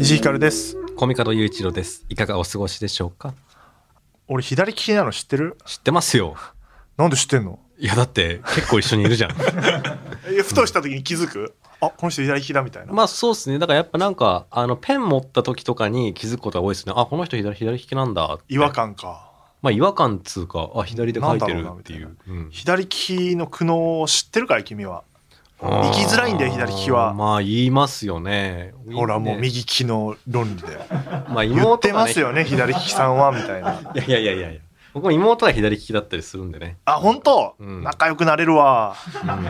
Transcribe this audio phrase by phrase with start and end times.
[0.00, 2.04] 石井ひかるですコミカド雄一郎です。
[2.08, 3.34] いかがお過ごしでしょうか？
[4.28, 5.56] 俺左利きなの知ってる？
[5.66, 6.36] 知ってますよ。
[6.96, 7.58] なんで知ってんの？
[7.78, 9.32] いや、だって結構一緒にいるじゃん。
[10.30, 11.54] えふとした時に気づく？
[11.86, 13.58] あこの人左利きだみたいな、まあそうですね。
[13.58, 16.94] だからやっぱなんか、あの、ペン持った時とかに気づくことが多いですね。
[16.96, 18.38] あ、この人左左利きなんだ。
[18.48, 18.72] 違和。
[18.72, 19.30] 感か
[19.62, 22.16] まあ違和感っつうか、あ、左で書いてるっていう。
[22.28, 25.04] うん左利きの苦悩を知ってるかい君は
[25.58, 28.74] 行きづらいんだよ左利きはまあ言いますよね。
[28.92, 30.78] ほらもうね右利きの論理で
[31.30, 34.60] まあ言ってますよね左利きさんはみたいないや いやいやいやいや。
[34.92, 36.76] 僕も妹が左利きだったりするんでね。
[36.84, 39.44] あ本当、うん仲良くなれるわうん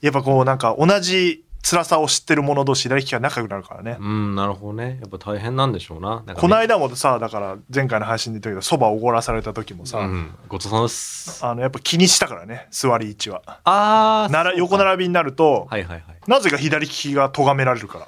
[0.00, 4.96] やっぱこうなんか同じ辛さを知ってる者同士左利きは仲良くなるからね、うん、なるほどね。
[5.02, 6.08] やっぱ大変なんでしょうな。
[6.08, 10.34] なんかねこの間もさだから前回の配信で言ったけどそばおごらされた時もさ、うん。
[10.48, 11.44] ごちそうさまです。
[11.44, 14.32] あのやっぱ気にしたからね座り位置はあー。
[14.32, 16.04] なら横並びになると、はいはいはい。
[16.26, 18.06] なぜか左利きが咎められるから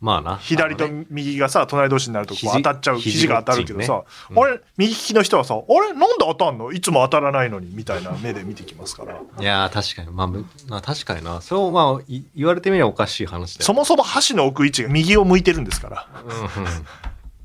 [0.00, 0.36] まあな。
[0.38, 4.02] 左と右がさ隣同士になるとこう肘当たっちゃう肘肘が当たるけどさ、
[4.34, 4.60] あれ？
[4.78, 5.92] 右利きの人はさあれ？
[5.92, 6.72] なんで当たんの？
[6.72, 9.20] いつも当たらないのにみたいな目で見てきますから。
[9.38, 10.16] いやー確かに。
[10.16, 11.42] まあむまあ確かにな。
[11.42, 16.08] そうまあい言われてみればおかしい話だよそもそも箸の置く位置が右を向いてるんですから。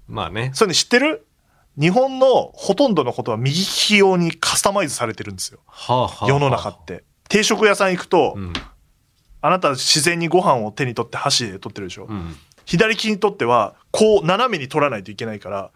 [0.07, 0.51] まあね。
[0.53, 1.25] それね知ってる？
[1.77, 5.59] 日本のほとんどのことは右利き用にカスタマイズされてるんですよ。
[6.25, 7.03] 世の中って。
[7.27, 8.53] 定食屋さん行くと、うん
[9.41, 12.35] あなた自然にご飯を手に取って箸で取ってるでしょ、うん。
[12.65, 15.71] 左利きにとってはこう斜めに取らないといけないから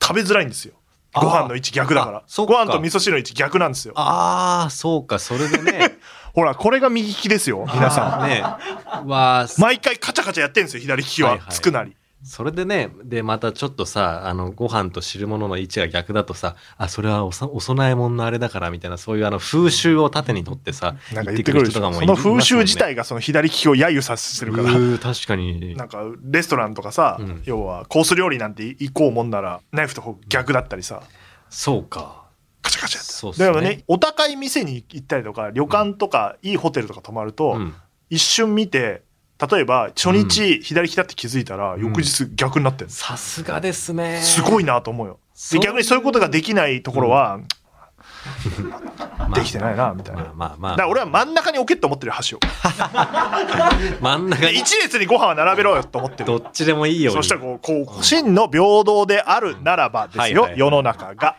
[0.00, 0.74] 食べづらいんですよ。
[1.14, 2.22] ご飯の位置逆だから。
[2.46, 3.94] ご飯と味噌汁の位置逆なんですよ。
[3.96, 5.98] ああそうかそれでね。
[6.34, 8.28] ほらこれが右利きですよ皆さん。
[8.28, 8.44] ね。
[9.58, 11.52] 毎回カチャカチャやってんですよ左利きは、はいはい。
[11.52, 24.72] つくなりそれでねでまたちょっとさあのご飯と汁物の位置が逆だとさあそれはおさお供え物のあれだからみたいなそういうあの風習を盾にとってさなんか言言っててくる人とかもいょその風習自体がその左利きを揶揄させてるから。
[24.98, 25.76] 確かに。
[25.76, 27.42] なんかレストランとかさ、うん。
[27.44, 31.02] 要はコース料理なんて行こうもんならナイフと逆だったりさ。
[31.50, 32.26] そうか。
[32.62, 37.74] カチャカチャやってそうだからねお高い店に行ったりとか旅館とかいいホテルとか泊まると、うん。
[38.10, 39.02] 一瞬見て
[39.50, 41.80] 例えば初日左利きだって気づいたら、ん。
[41.80, 44.20] 翌日逆になってるさすがですね。
[44.20, 45.20] すごいなと思うよ。
[45.52, 47.44] で逆にそういうことができないところは、ま
[49.26, 50.70] あ できてないなみたいな、まあまあまあ。
[50.72, 52.38] だから俺は真ん中に置けって思ってるよ箸を。
[52.40, 52.48] で
[54.00, 54.58] 真ん中に。
[54.58, 56.26] 一列にご飯は並べろよと思ってる。
[56.26, 57.12] どっちでもいいよ。
[57.12, 61.36] そしたらこうこう真の平等であるならばですよ、はいはい世の中が。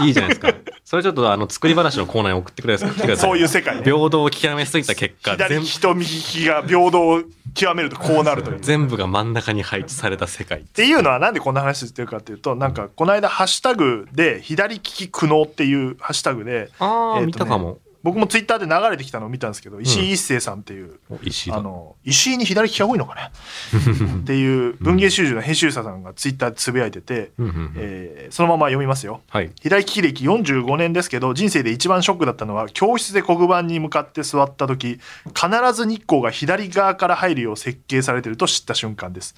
[0.00, 0.52] いいじゃないですか。
[0.84, 3.16] それちょっとあの作り話のコーナーに送ってください。
[3.16, 3.82] そういう世界ね。
[3.84, 5.36] 平等を極めすぎた結果。
[5.36, 7.22] 全左利きと右利きが平等を
[7.54, 8.56] 極めるとこうなるという。
[8.58, 21.56] っ全部が真ん中に配置された世界ていうのはなんでこんな話してるかっていうとなんかこの間ハッシュタグで左利き苦悩っていうハッシュタグでああ、えーとね見たかも僕もツイッターで流れてきたのを見たんですけど石井一生さんっていう、お石井だ。
[21.58, 23.30] あの石井に左利きが多いのかね
[24.22, 27.72] っていう文芸集中の編集者さんがツイッターでつぶやいてて、うんうんうん。
[27.76, 29.22] えーそのまま読みますよ。
[29.30, 29.50] はい。
[29.60, 35.00] 左利き歴45年ですけど人生で一番ショックだったのは教室で黒板に向かって座った時
[35.34, 39.34] 必ず日光が左側から入るよう設計されてると知った瞬間です。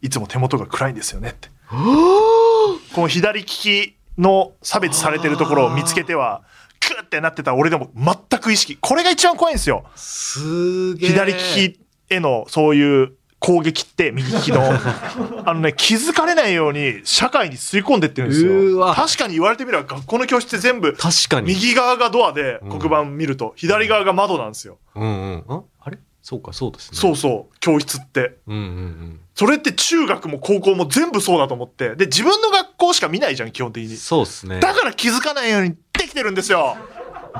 [0.00, 1.48] いつも手元が暗いんですよねって。
[1.70, 6.42] この左利きの差別されてるところを見つけては
[6.88, 8.76] クッてなってた俺でも全く意識。
[8.80, 9.84] これが一番怖いんですよ。
[9.94, 11.10] すげえ。
[11.10, 11.38] 左利
[11.72, 11.80] き
[12.10, 14.62] へのそういう攻撃って右利きの。
[15.44, 18.78] あのね気づかれないように社会に吸い込んでってるんですよ。
[18.78, 18.94] わ。
[18.94, 21.48] 確かに言われてみれば学校の教室って全部確かに。
[21.48, 25.06] 右側がドアで黒板見ると、左側が窓なんですよ、うんう
[25.36, 25.98] んああれ？
[26.22, 26.96] そうかそうですね。
[26.98, 27.58] そうそう。
[27.60, 28.38] 教室って。
[28.46, 31.96] うんうんうんそれって中学も高校も全部そうだと思って。
[31.96, 33.96] で自分の学校しか見ないじゃん基本的に。
[33.96, 34.60] そうっすね。
[34.60, 36.76] だから気づかないようにできてるんですよ。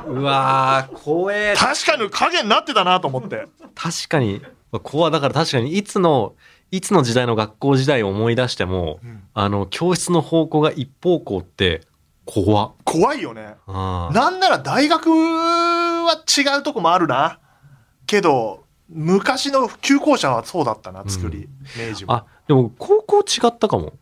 [0.08, 1.54] うわー怖え。
[1.56, 3.46] 確かに影になってたなと思って。
[3.74, 4.42] 確かに。
[4.82, 6.34] 怖いだから確かにいつの
[6.72, 9.22] いつの時代の学校時代を思い出しても、ん。
[9.32, 11.82] あの教室の方向が一方向って
[12.24, 12.72] 怖っ。
[12.84, 13.54] 怖いよね。
[13.68, 17.38] なんなら大学は違うとこもあるな。
[18.06, 21.48] けど昔の旧校舎はそうだったな作り、
[21.78, 22.12] 明治も。
[22.12, 23.94] あでも高校違ったかも。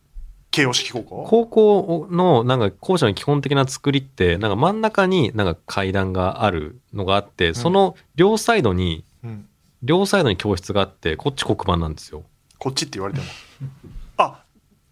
[0.51, 1.27] 慶応式高校？
[1.29, 9.47] 高校のなんか校舎の基本的な作りってなんか真ん中になんか階段があるのがあって、その両サイドにうん、
[9.83, 12.25] 両サイドに教室があってこっち黒板なんですよ。
[12.59, 13.27] こっちって言われても。
[14.19, 14.43] あ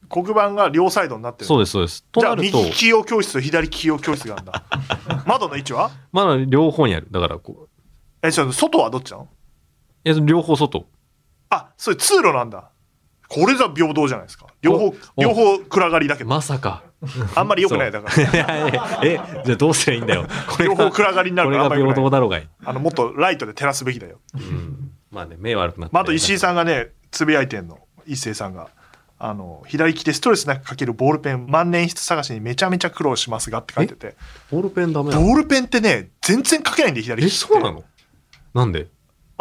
[0.09, 2.05] 黒板が両サイドになってるそうですそうです。
[2.05, 4.65] とじゃあなると右利き用教室と左利き用教室があるんだ。
[5.27, 5.91] 窓の位置は？
[6.13, 7.09] まだ両方にある。
[7.11, 7.69] だからこ
[8.23, 8.27] う。
[8.27, 9.25] えちょっと外はどっちなの？
[9.25, 9.27] い
[10.05, 10.87] や両方外。
[11.51, 12.71] あそれ通路なんだ。
[13.29, 14.47] これぞ平等じゃないですか。
[14.61, 16.31] 両方お両方暗がりだけど。
[16.31, 16.83] まさか。
[17.35, 18.15] あんまり良くないだから。
[18.31, 20.27] いやいやえ、じゃあどうすりゃいいんだよ。
[20.49, 21.95] これ両方暗がりになるこれがからあんまり良くない。
[21.95, 22.49] 平等だろうがい？
[22.65, 24.91] あのもっとライトで照らすべきだよ、うん。
[25.11, 25.95] まあね、目悪くなって。
[25.95, 27.79] まあ、あと石井さんがねつぶやいてんの。
[28.07, 28.69] 一星さんが。
[29.23, 31.47] あの左利きでストレスなく書けるボールペン。
[31.47, 34.17] 万年筆探しにめちゃめちゃ苦労しますがって書いてて。
[34.51, 37.47] ボールペンダメボールペンってね全然書けないんで左え、利きって。
[37.47, 37.85] そうなの？
[38.55, 38.89] なんで？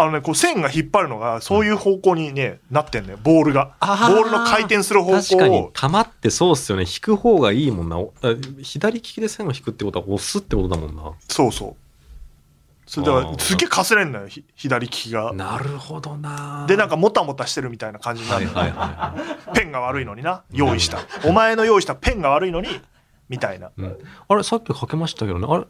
[0.01, 3.19] あのねこう線が引っ張るのがそういう方向にね、なってんのよ。
[3.21, 3.75] ボールが。
[3.81, 5.57] ボールの回転する方確かに。
[5.59, 6.85] 向を球ってそうっすよね。
[6.85, 7.97] 引く方がいいもんな。
[8.63, 11.11] 左利きで線を引くってことは押すってことだもんな。
[11.27, 11.75] そうそう。
[12.85, 15.33] それだからすげえかすれんのよひ左利きが。
[15.33, 16.65] なるほどな。
[16.67, 20.43] でなんかもたもたしてるみたいな感じになるの、はいはいはペンが悪いのにな。
[20.51, 20.99] 用意した。
[21.25, 22.69] お前の用意したペンが悪いのに。
[23.27, 23.67] みたいな。
[23.67, 23.97] いうん、
[24.29, 25.45] あれさっき書けましたけどね。
[25.47, 25.65] あれ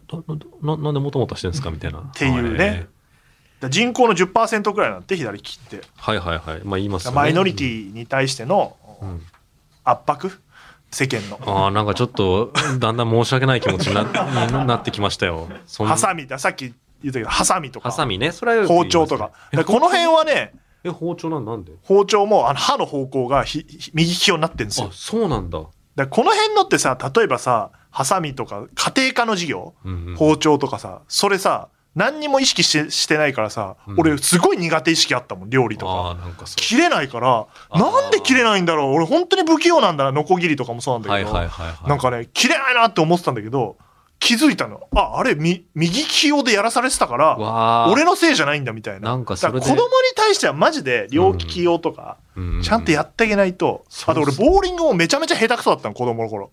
[0.61, 1.71] ななんでもともとしてるんですか？
[1.71, 1.99] みたいな。
[1.99, 2.87] っていうね。
[2.87, 2.98] だ
[3.67, 5.81] 人口の10%くらいなんて左利きって。
[5.97, 6.61] はいはいはい。
[6.63, 7.15] まあ言いますよね。
[7.15, 9.21] マイノリティに対してのうん。
[9.83, 10.39] 圧迫？
[10.91, 11.39] 世間の。
[11.45, 14.11] ああなんかちょっとだんだん申し訳ない気持ちになに
[14.67, 15.49] なってきましたよ。
[15.85, 16.39] ハサミだ。
[16.39, 16.73] さっき
[17.03, 17.89] 言ったけどハサミとか。
[17.89, 18.31] ハサミね。
[18.31, 19.25] それは包丁とか。
[19.25, 20.53] だからこの辺はね
[20.83, 21.73] え包丁なんなんで？
[21.83, 24.87] 包丁もあの刃の方向がひひ右利き用になってるんですよ。
[24.87, 25.61] あそうなんだ、
[25.95, 29.73] だこの辺のってさ例えばさハサミとか家庭科の授業？
[29.83, 30.15] うんうん。
[30.15, 31.67] 包丁とかさそれさ
[31.99, 33.99] 何にも意識してしてないからさ、うん。
[33.99, 36.17] 俺すごい苦手意識あったもん料理とか。
[36.55, 37.45] 切れないから
[37.77, 38.93] なんで切れないんだろう？
[38.93, 43.77] 俺本当に不器用なんだなノコギリとかもそうなんだはいけど、はいはいはいなんかね切れないなって思ってたんだけど
[44.19, 44.81] 気づいたの。
[44.95, 49.11] ああれみ右利き用でやらされてたから俺のせいじゃないんだみたいな。
[49.11, 49.59] なんかそれで。
[49.59, 52.17] だら子供に対してはマジで両利き用とか、
[52.61, 56.51] ちゃんとやってあげないと、そうあと俺ボーリングもめちゃめちゃ下手くそだったの子供の頃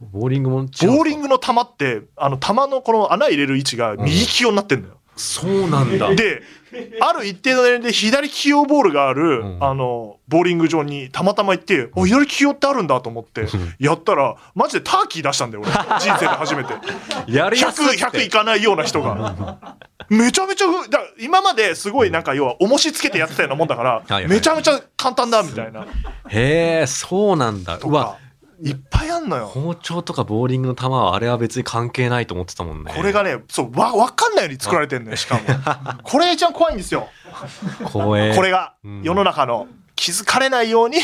[0.00, 6.14] ボーリングもボーリングの球ってあの球のこの穴入れる位置が右利き用になってんのよ、そうなんだ。
[6.14, 6.42] で
[7.00, 9.64] ある一定の年齢で左利き用ボールがある、うん。
[9.64, 13.46] あのボーリング場にたまたま行って、お左利き用ってあるんだと思って
[13.78, 15.70] やったらマジでターキー出したんだよ俺。
[16.00, 16.74] 人生で初めて。
[17.28, 19.76] やりやすい100、100いかないような人が。
[20.08, 25.86] めちゃめちゃふだ今まですごいなんか要は重しつけてやってたようなもんだから、めちゃめちゃ簡単だみたいな。
[26.28, 27.78] へえそうなんだ。
[27.78, 28.23] とうわか
[28.64, 29.46] いっぱいあんのよ。
[29.46, 32.92] 包丁とかボーリングの球はあれは別に関係ないと思ってたもんね。
[32.96, 35.42] これがねそうわ分かんないように作られてんのよしかも。
[36.02, 37.08] これが一番怖いんですよ。
[37.84, 38.34] 怖え。
[38.34, 39.02] これがうん。
[39.02, 40.98] 世の中の気づかれないように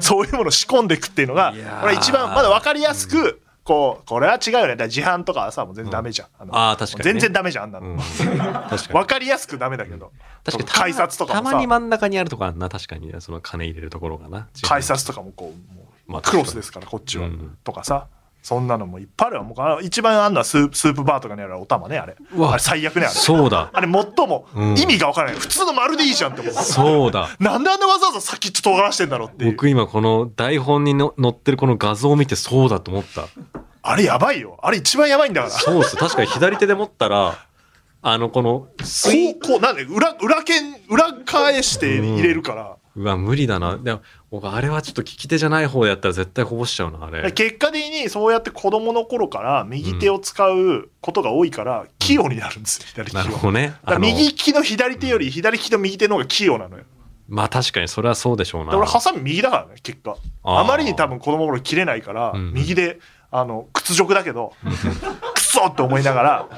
[0.00, 4.76] そういうものを仕込んでいくっていうのがこれ一番まだ分かりやすくこうこれは違うよね。
[4.76, 7.12] だ自販とかはさもう全然ダメじゃん、あのああ確かにね。
[7.12, 7.98] 全然ダメじゃんあんなの、うん。
[7.98, 10.12] 確かかりやすくダメだけど。
[10.44, 10.70] 確かに。
[10.70, 11.44] 改札とかもさ。
[11.50, 14.48] たまに真ん中にあるとこあるな確かにその金入れるところがな。
[14.62, 17.56] 改札とかもこうもうまあクロスですからこっちは、うん。
[17.62, 18.08] とかさ。
[18.40, 19.42] そんなのもいっぱいあるわ。
[19.42, 23.14] もう一番あんのはスープバーとかにあるお玉ねあれあれ最悪ねあれ。
[23.14, 23.68] そうだ。
[23.72, 24.78] あれ最もうん。
[24.78, 26.54] 意味が分からない、普通の丸でいいじゃんって思う。
[26.54, 27.28] そうだ。
[27.40, 33.26] なんであんなわざわざ先っちょ尖らしてんだろうって僕今この台本にの載ってるこの画像を見てそうだと思った。
[33.82, 34.56] あれやばいよ。
[34.62, 35.52] あれ一番やばいんだから。
[35.52, 35.96] そうっす。
[35.96, 37.44] 確かに左手で持ったら
[38.00, 43.76] あのこのこうこうなんで裏裏剣裏返して入れるから、うわ無理だな。
[43.76, 47.32] でも僕あれはちょっと利き手じゃない方でやったら絶対こぼしちゃうなあれ。
[47.32, 53.24] 結果的にそうやって子供の頃から右手を使うことが多いから器用になるんですよ左利きは。
[53.24, 53.74] なるほどね。
[53.98, 56.84] 右利きの左手より左利きの右手の方が器用なのよ。
[57.26, 58.70] まあ確かにそれはそうでしょうな。
[58.70, 60.16] で俺ハサミ右だからね結果。
[60.42, 62.52] あまりに多分子供の頃切れないから、うん。
[62.52, 64.52] 右であの屈辱だけど
[65.48, 66.48] クソって思いながら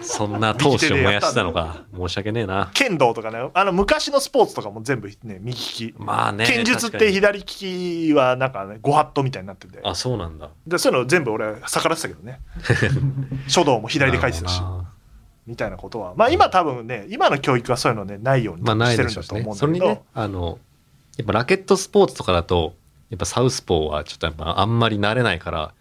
[0.00, 1.84] そんな闘志を燃やしてたのか。
[1.96, 2.72] 申し訳ねえな。
[2.74, 3.38] 剣道とかね。
[3.54, 5.94] あの昔のスポーツとかも全部ね右利き。
[5.96, 9.78] まあね剣術って左利きはなんかねご法度みたいになってて。
[9.84, 10.50] あそうなんだ。
[10.66, 12.40] でそういうの全部俺逆らってたけどね。
[13.46, 14.60] 書道も左で書いてたし
[15.46, 16.14] みたいなことは。
[16.16, 20.58] まあ今多分ね今の教育はそういうのねないようにしてるんだと思うんだけど、それにねあの
[21.16, 22.74] やっぱラケットスポーツとかだと
[23.10, 25.74] やっぱサウスポーはちょっとやっぱあんまり慣れないから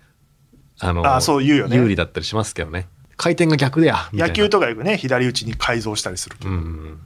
[0.81, 1.77] あのあそう言うよね。
[1.77, 2.87] 有利だったりしますけどね。
[3.17, 6.99] 回転が逆でや野球とかよくね左打ちに改造したりするけど、うんうん。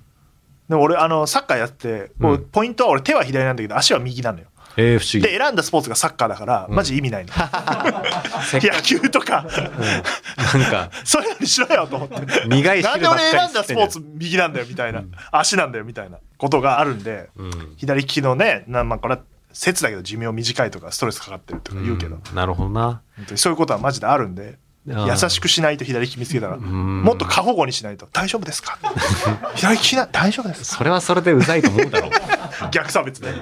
[0.70, 2.46] でも俺あのサッカーやってこううん。
[2.46, 4.46] ポイントは俺手は左なんだけど足は右なのよ。
[4.78, 5.22] えー、不思議。
[5.22, 7.34] で選んだスポーツがサッカーだからマジ意味ないの、
[8.60, 9.46] 野球とか。
[9.46, 10.90] くなんか。
[11.04, 12.48] そういうのにしろよと思って。
[12.48, 17.74] 苦いなんで俺選んだスポーツ右なんだよみたいな、足なんだよみたいなことがあるんでうん。
[17.78, 19.22] 左利きのねなまあこれは
[19.56, 23.02] 説だけど寿命短いとかストレスかかってるとか言うけど、んなるほどな。
[23.36, 27.04] そういうことはマジであるんで優しくしないと左利き見つけたらん。
[27.04, 28.08] もっと過保護にしないと。
[28.12, 28.78] 大丈夫ですか
[29.56, 32.12] 左利きな大丈夫ですそれはそれでうざいと思うだろう。
[32.72, 33.34] 逆差別で、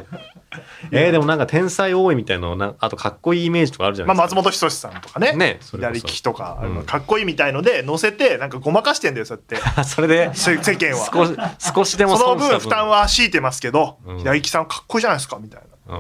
[0.92, 5.34] えー、でもなんか天才多いみたいなのなあとかっこいいイメージとかあるじゃないですか、まあ、松本人志さんとかね。
[5.34, 9.84] ね左利きとか、かっこいいみたいので載せてなんかごまかしてんだよそうやって。
[9.84, 11.56] それでせ世間は。
[11.60, 14.18] 少しでもその分負担は強いてますけど、うん。
[14.20, 15.98] 左利きさんかっこいいじゃないですかみたいなうん、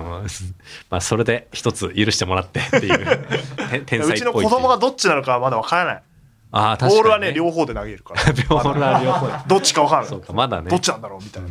[0.89, 3.05] まあそれで一つ許してもらってっていう。
[3.69, 4.17] て天才っぽいう。
[4.17, 6.03] ちの子供がどっちなのかはまだわからない。
[6.51, 8.23] ああ確かに、ね、ボールはね両方で投げるから。
[8.47, 10.69] ボールは両方どっちかわからないそうかまだね。
[10.69, 11.49] どっちなんだろうみたいな、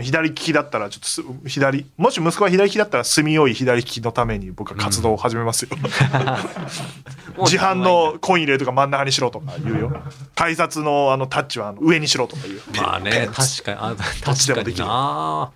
[0.00, 10.02] 左利きだったらちょっとす左もし息子が左利きだったら住みよい左利きのために僕は活動を始めますよ、 もう自販のコイン入れるとか真ん中にしろとか言うよ。
[10.34, 12.56] 改札のあのタッチはあの上にしろとか言う。
[12.56, 13.78] よまあね確かに。
[13.80, 14.86] あどっちでもできる。
[14.86, 15.50] な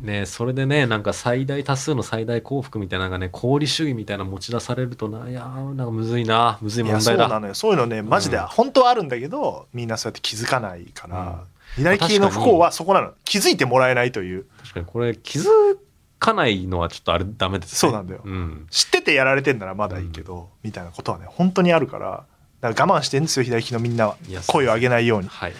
[0.00, 7.24] ねそれでねなんか最大多数の最大幸福みたいなのがね功利主義みたいなの持ち出されるとないやーなんかむずいなむずい問題だ。
[7.24, 7.54] そうなのよ。
[7.54, 11.44] そういうのねマジで本当はあるんだけど、みんなそうやって気づかないから、
[11.76, 13.12] 左利きの不幸はそこなの。
[13.24, 14.46] 気づいてもらえないという。
[14.62, 15.46] 確かにこれ気づ
[16.18, 17.76] かないのはちょっとあれダメですね。
[17.76, 18.20] そうなんだよ。
[18.24, 22.24] うん、知っててやられてんならまだいいけど、みたいなことはね本当にあるから
[22.60, 24.16] だから我慢してんですよ左利きのみんなは。
[24.46, 25.28] 声を上げないように。
[25.28, 25.52] はい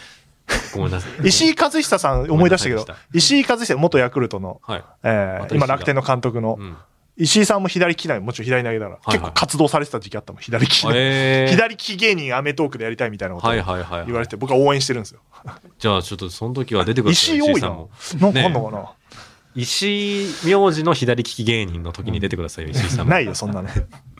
[0.74, 1.12] ごめんなさい。
[1.28, 6.56] 石井和久さん思い出したけど石井和久元ヤクルトの、はい、え今楽天の監督の。
[6.58, 6.76] うん、
[7.16, 10.42] 石井さんも左利きなのもちろん左投げだから、はい結構活動されてた時期あったもん。
[10.42, 11.46] 左利きで、え。
[11.48, 13.64] ー、 左利き芸人アメトークでやりたいみたいなこと言
[14.14, 15.20] われて僕は応援してるんですよ。
[15.78, 17.60] じゃあちょっとその時は出てください石井多いな。
[17.60, 17.90] さんも。
[18.20, 18.90] なんかあんのかな、
[19.54, 23.10] 石井名字の左利き芸人の時に出てくださいよ、石井さんも。
[23.12, 23.68] ないよそんなの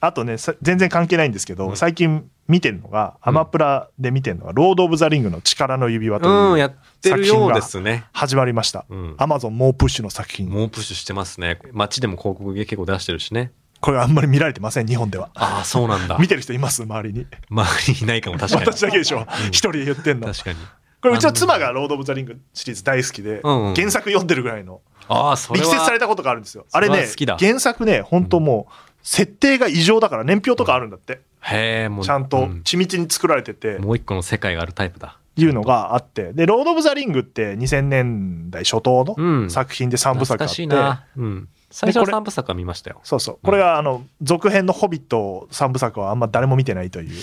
[0.00, 1.76] あとねさ全然関係ないんですけど、うん。
[1.76, 6.70] 最近見てるのがアマプラで見てるのが「ロード・オブ・ザ・リングの力の指輪」というっ
[7.02, 8.04] てるようですね。
[8.12, 8.84] 始まりました。
[8.88, 9.14] うん。
[9.18, 10.48] アマゾン猛プッシュの作品。
[10.48, 11.58] 猛プッシュしてますね。
[11.72, 13.52] 街でも広告結構出してるしね。
[13.80, 15.30] これあんまり見られてません日本では。
[15.34, 16.16] ああそうなんだ。
[16.20, 16.82] 見てる人います？
[16.82, 17.26] 周りに。
[17.50, 18.66] 周りいないかも確かに。
[18.66, 19.26] 私だけでしょ。
[19.48, 20.26] 一人で言ってんの。
[20.28, 20.58] 確かに。
[21.00, 26.66] これうちの妻が「ロード・オブ・ザ・リング」シリーズ大好きで原作読んでるぐらいのああそれは力説されたことがあるんですよ。
[26.72, 27.06] あれね
[27.38, 31.22] 原作ね本当もう設定が異常だから年表とかあるんだって。
[31.40, 32.60] へえもうちゃんとうん。
[32.62, 33.78] 緻密に作られてて。
[33.78, 35.16] もう一個の世界があるタイプだ。
[35.34, 36.34] いうのがあって。
[36.34, 39.50] で「ロード・オブ・ザ・リング」って2000年代初頭うのん。
[39.50, 40.54] 作品で3部作あって。
[40.54, 43.00] しいな、うん、最初のこれ三部作は見ましたよ。
[43.02, 43.38] そうそう。
[43.42, 47.14] これがあの続編の「ホビット」3部作はあんま誰も見てないという。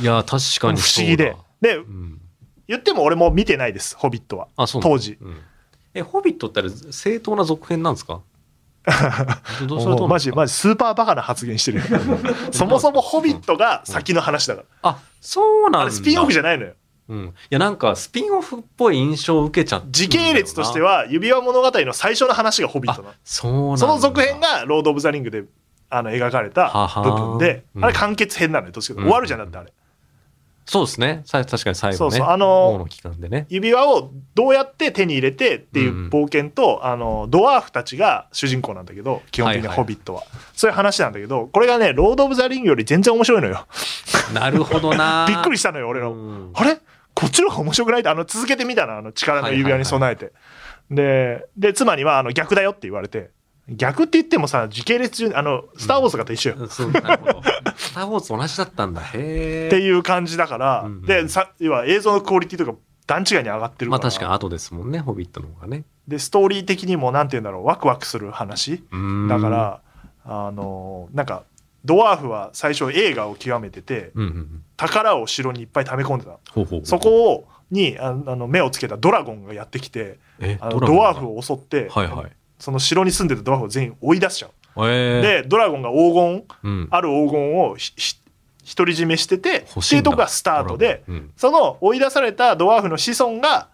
[0.00, 1.36] いや確か不に思議で。
[1.60, 2.20] でそうん、
[2.68, 4.46] 言っても俺も見てないです「ホビット」は。
[4.80, 5.18] 当時。
[5.20, 5.36] うん。
[5.94, 8.20] えホビットってあれ正当な続編なんですか？
[9.66, 11.84] どうマジマジスーパーバカな発言してるよ。
[12.52, 14.66] そもそも「ホビット」が先の話だから。
[14.82, 15.80] あそうなんだ。
[15.82, 16.72] あれスピンオフじゃないのよ。
[17.06, 23.14] うん、いやなんかスピンオフっぽい印象を受けちゃって時系列としては指輪物語の最初の話が「ホビット」なの。
[23.24, 25.44] そその続編が「ロード・オブ・ザ・リングで」
[25.90, 26.72] あの描かれた
[27.04, 27.84] 部分でうん。
[27.84, 29.72] あれ完結編なのよどっちか終わるじゃんだってあれ
[30.66, 31.22] そうですね。
[31.26, 31.96] さ確かに最後ね。
[31.98, 32.26] そうそう。
[32.26, 33.46] あの王の期間でね。
[33.50, 39.84] 指輪をどうやって手に入れてっていう冒険と、あのドワーフたちが主人公なんだけど基本的にははいはい。
[39.84, 40.22] ホビットは、
[40.54, 43.66] そういう話なんだけどこれがね「ロード・オブ・ザ・リング」より全然面白いのよ。
[44.32, 45.26] なるほどな。
[45.28, 46.50] びっくりしたのよ俺の、うん。
[46.54, 46.78] あれ？
[47.14, 48.00] こっちの方が面白くない？
[48.00, 50.32] ってあの続けてみたのあの力の指輪に備えて、
[50.90, 53.30] でで妻にはあの逆だよって言われて
[53.68, 56.68] 逆って言ってもさ時系列順あの「スター・ウォーズ」とかと一緒よ、うん。
[56.68, 57.42] そうなるほど。
[57.76, 59.00] スター・ウォーズと同じだったんだ。
[59.00, 61.02] へえっていう感じだから、うんうん。
[61.02, 65.84] でさ要は映像のクオリティとか段違いに上がってるから、まあ確かに後ですもんねホビットの方がね。
[66.06, 68.84] でストーリー的にもなんて言うんだろうワクワクする話
[69.28, 69.80] だから、
[70.26, 71.44] あのなんか
[71.86, 74.64] ドワーフは最初映画を極めててうんうんうん。
[74.76, 84.50] 宝を城にいっぱい溜め込んでたほうほうほうそこをにああの目をつけたドラゴンがやってきてえあのドワーフを襲って、はいはいその城に住んでたドワーフを全員追い出しちゃう、
[84.88, 87.76] えー、でドラゴンが黄金うん、ある黄金を
[88.76, 91.30] 独り占めしててっていとこがスタートで、うん。
[91.36, 93.68] その追い出されたドワーフの子孫が、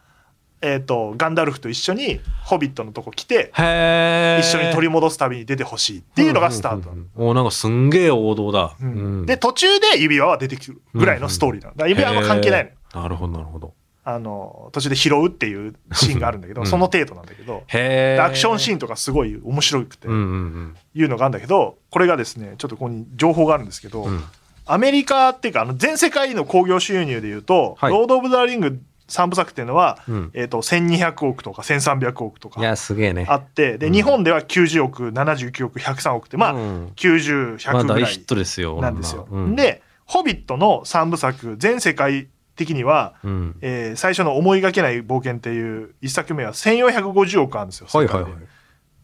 [0.60, 8.88] えー、とガンダルフと一緒にホビットのとこ来て一緒に取り戻す旅に出てほしいっていうのがスタートなの、おなんかすんげえ王道だ、うん。
[8.88, 9.26] うん。
[9.26, 11.76] で途中で指輪は出てくるぐらいのストーリーなの。
[11.76, 13.02] だ指輪は関係ないの。
[13.02, 13.74] なるほどなるほど
[14.14, 16.66] あの途中で拾うっていうシーンがあるんだけど、うん。
[16.66, 20.08] その程度なんだけどアクションシーンンとかすごい面白くて。
[20.08, 24.12] うんうんいうのがあるんだけどこれがですねちょっとここに情報があるんですけど、うん。
[24.12, 24.24] うん
[24.66, 27.92] アメリカっていうかあの全世界の興行収入でいうと「はい。
[27.92, 30.30] ロード・オブ・ザ・リング」3部作っていうのは、うん。
[30.32, 33.26] えー、と1200億とか1300億とかいやすげえね。
[33.28, 33.92] あってで、うん。
[33.92, 36.86] 日本では90億79億103億ってまあ、うん。
[36.94, 39.26] 90100まあぐらい大ヒットですよなんですよ。
[39.28, 42.28] うん、で「ホビット」の3部作全世界
[42.60, 47.88] 的には、うん、えー最初の「思いがけない冒険」っていう1作目は1450億あるんですよ。
[47.90, 48.32] はいはいはい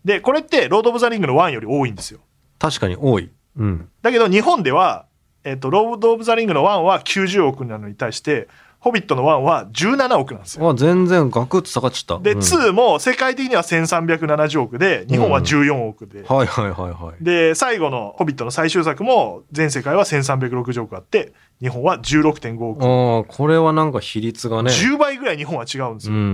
[0.04, 2.20] ででこれって「ロード・オブ・ザ・リング」の1より多いんですよ。
[2.58, 5.06] 確かに多いうんだけど日本では、
[5.42, 8.48] えっとロード・オブ・ザ・リングの1は90億なのに対して
[8.86, 10.70] 「ホビット」の1は17億なんですよ。
[10.70, 12.22] あ全然ガクッと下がっちゃった。
[12.22, 12.38] で、うん。
[12.38, 17.24] 2も世界的には1370億で日本は14億で、はいはいはいはい。
[17.24, 24.70] で最後の「ホビット」の最終作も全世界は1360億あって日本は16.5億、ああこれはなんか比率がね。
[24.70, 26.32] 10倍ぐらい日本は違うんですよ、うんうんうん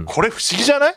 [0.02, 0.04] ん。
[0.04, 0.94] これ不思議じゃない？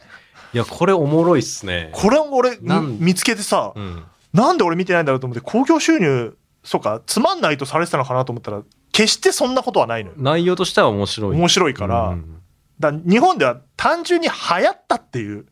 [0.54, 1.92] いや、これおもろいっすね。
[1.94, 2.58] これを俺
[3.00, 4.04] 見つけてさ、うん。
[4.34, 11.38] なんで俺見てないんだろうと思って興行収入そうかつまんないとされてたのかなと思ったら決してそんなことはないのよ内容としては面白い。
[11.38, 12.38] 面白いから,、うん
[12.80, 14.34] だ日本では単純に流
[14.66, 15.46] 行ったっていう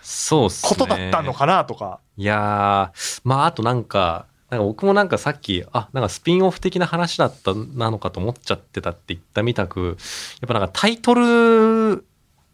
[0.00, 0.68] そうっすね。
[0.68, 9.96] ことだったのかなとか、いやー、まあ、あとなんか、なんか僕もなんかさっき、あ、なんかスピンオフ的な話だったなのかと思っちゃってたって言ったみたく、
[10.40, 12.04] やっぱなんかタイトル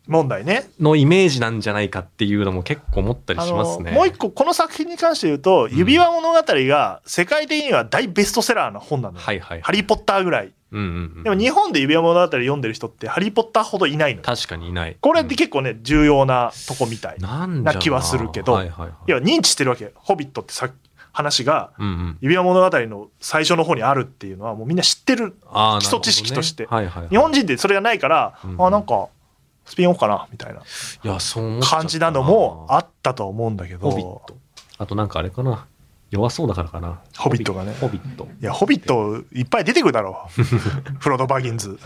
[0.09, 3.91] 問題ねのイメージなんじゃないかっていうのも結構思ったりあしますね。
[3.91, 9.61] のもう一個この作品に関して言うと「指輪物語」が世界的には大ベストセラーな本なのよ、はいはい。
[9.61, 11.23] ハリー・ポッターぐらいうんうんうん。
[11.25, 14.97] でも日本で指輪物語読んでる人ってハリー・ポッターほどいないのよ確かにいない。
[14.99, 18.93] これって結構ね重要なとこみたいな気はするけどはいはいはい。
[19.09, 20.71] 要は認知してるわけ「ホビット」ってさ
[21.13, 22.19] 話がうんうん。
[22.23, 25.35] 指輪物語の最初の方にあるっていうのはもうみんな知ってる
[25.81, 27.09] 基礎知識としてねはいはいはい。
[27.11, 29.09] 日本人ってそれがないから、うんあなんか
[29.69, 30.63] スピンオフかなみたいない
[31.07, 34.37] や、そう思っちゃった感じなのもあったとは思うんだけどホビット。
[34.79, 35.67] あとなんかあれかな。
[36.11, 37.01] 弱そうだからかな。
[37.17, 38.27] ホビットがねホビット。
[38.41, 40.43] いやホビットいっぱい出てくるだろう
[40.99, 41.79] フロード・バギンズ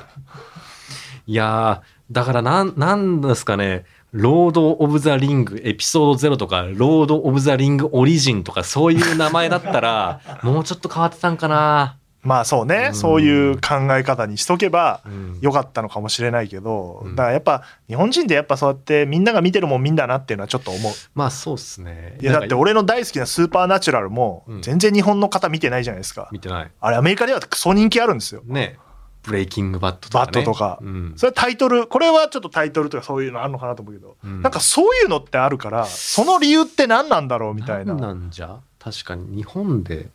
[1.26, 3.84] いやー、だからなん、なんですかね。
[4.12, 11.96] ロード・オブ・ザ・リングエピソード0とか、ロード・オブ・ザ・リング・オリジンとか、そういう名前だったら、 もうちょっと変わってたんかな。
[12.22, 22.16] まあそうね、うんそういう考え方にしとけばうんよかったのかもしれないけど、うんだからやっぱ日本人ってやっぱそうやってみんなが見てるもん見んだなっていうのはちょっと思うまあそうっすね。
[22.20, 26.70] いやだって俺の大好きなスーパーナチュラルもうん全然日本の方見てないじゃないですか、見てない。
[26.80, 28.78] あれアメリカではクソ人気あるんですよね。
[29.24, 30.32] ブレイキングバットとか、ね。
[30.32, 31.12] バットとかうん。
[31.16, 38.58] それはタイトルこれはちょっとタイトルとかそういうのあるのかなと思うけど、うんなんかそういうのってあるからその理由って何なんだろうみたいななんじゃ？
[38.78, 40.08] 確かに日本で。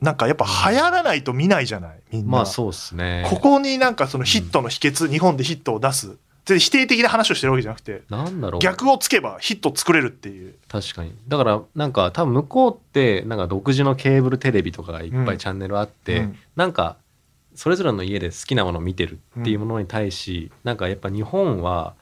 [0.00, 3.26] なんかやっぱ流行らないと見ないじゃないみんな、まあそうっすね。
[3.28, 8.60] ここになんかそのヒットの秘訣、日本でヒットを出すで否定的な話をしてるわけじゃなくてなんだろう。
[8.60, 11.12] 逆をつけばヒット作れるっていう確かに。
[11.26, 16.96] だから、なんか多分向こうって、なんか独自のケーブルテレビとかがいっぱうんいチャンネルあって、うんなんか、
[17.54, 21.94] それぞれの家で好きなものを見てるっていうものに対し、なんかやっぱ日本は、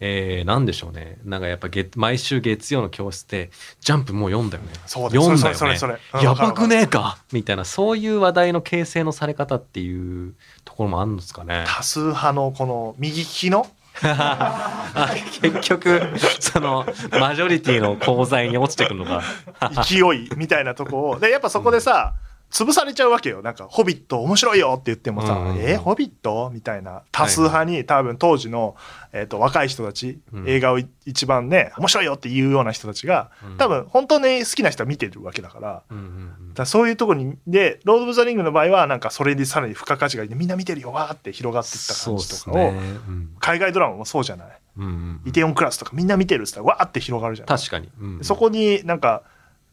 [0.00, 1.18] えー、なんでしょうね。
[1.24, 4.70] なんかやっぱ月毎週月曜の教室で、ジャンプもう読んだよね。
[4.86, 5.54] そうだ読んだよね。
[5.54, 10.34] それそれそれうんやばくねえかみたいな、そういう話題の形成のされ方っていう
[10.64, 11.64] ところもあるんですかね。
[11.66, 13.66] 多数派のこの右利きの？
[14.02, 16.00] あ 結局、
[16.38, 16.86] その、
[17.18, 19.22] マジョリティの功罪に落ちてくるのが。
[19.86, 22.14] 勢いみたいなとこをでやっぱそこでさ
[22.50, 23.42] 潰されちゃうわけよ。
[23.42, 25.62] なんか「ホビット面白いよ」って言ってもさ「うんうんうん。
[25.62, 27.02] えホビット?」みたいな。
[27.12, 28.76] 多数派に多分当時の、
[29.12, 30.48] えー、と若い人たち、うん。
[30.48, 33.56] 映画をい一番ね面白いよっていうような人たちがうん。
[33.56, 35.82] 多分本当に好きな人は見てるわけだから。
[35.90, 36.48] うんうんうん。
[36.50, 42.68] だからそういうところにで「ロード・オブ・ザ・リング」の場合はなんかそれにさらに付加価値がいてみんな見てるよわーって広がっていった感じとかを、すね。
[43.08, 43.30] うん。
[43.38, 44.48] 海外ドラマもそうじゃない？
[44.78, 47.58] うんうん「イテオンクラス」とかみんな見てるっつったらわーって広がるじゃない？
[47.58, 47.88] 確かに。
[48.00, 48.24] うん。
[48.24, 49.22] そこになんか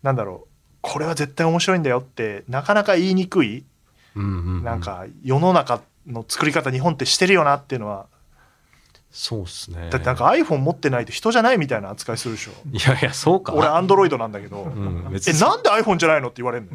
[0.04, 0.48] なんだろう
[0.90, 3.66] これは絶対面白いんだよってなかなか言いにくい
[4.16, 4.64] うんうんうん。
[4.64, 8.06] なんか世の中の作り方日本ってしてるよなっていうのは。
[9.10, 9.90] そうっすね。
[9.90, 12.52] だってなんか iPhone 持ってないと人じゃないみたいな扱いするでしょ。
[12.72, 13.54] いやいや、そうか。
[13.54, 16.72] 俺アンドロイドなんだけど、うん、えなんで iPhone じゃないのって言われるの？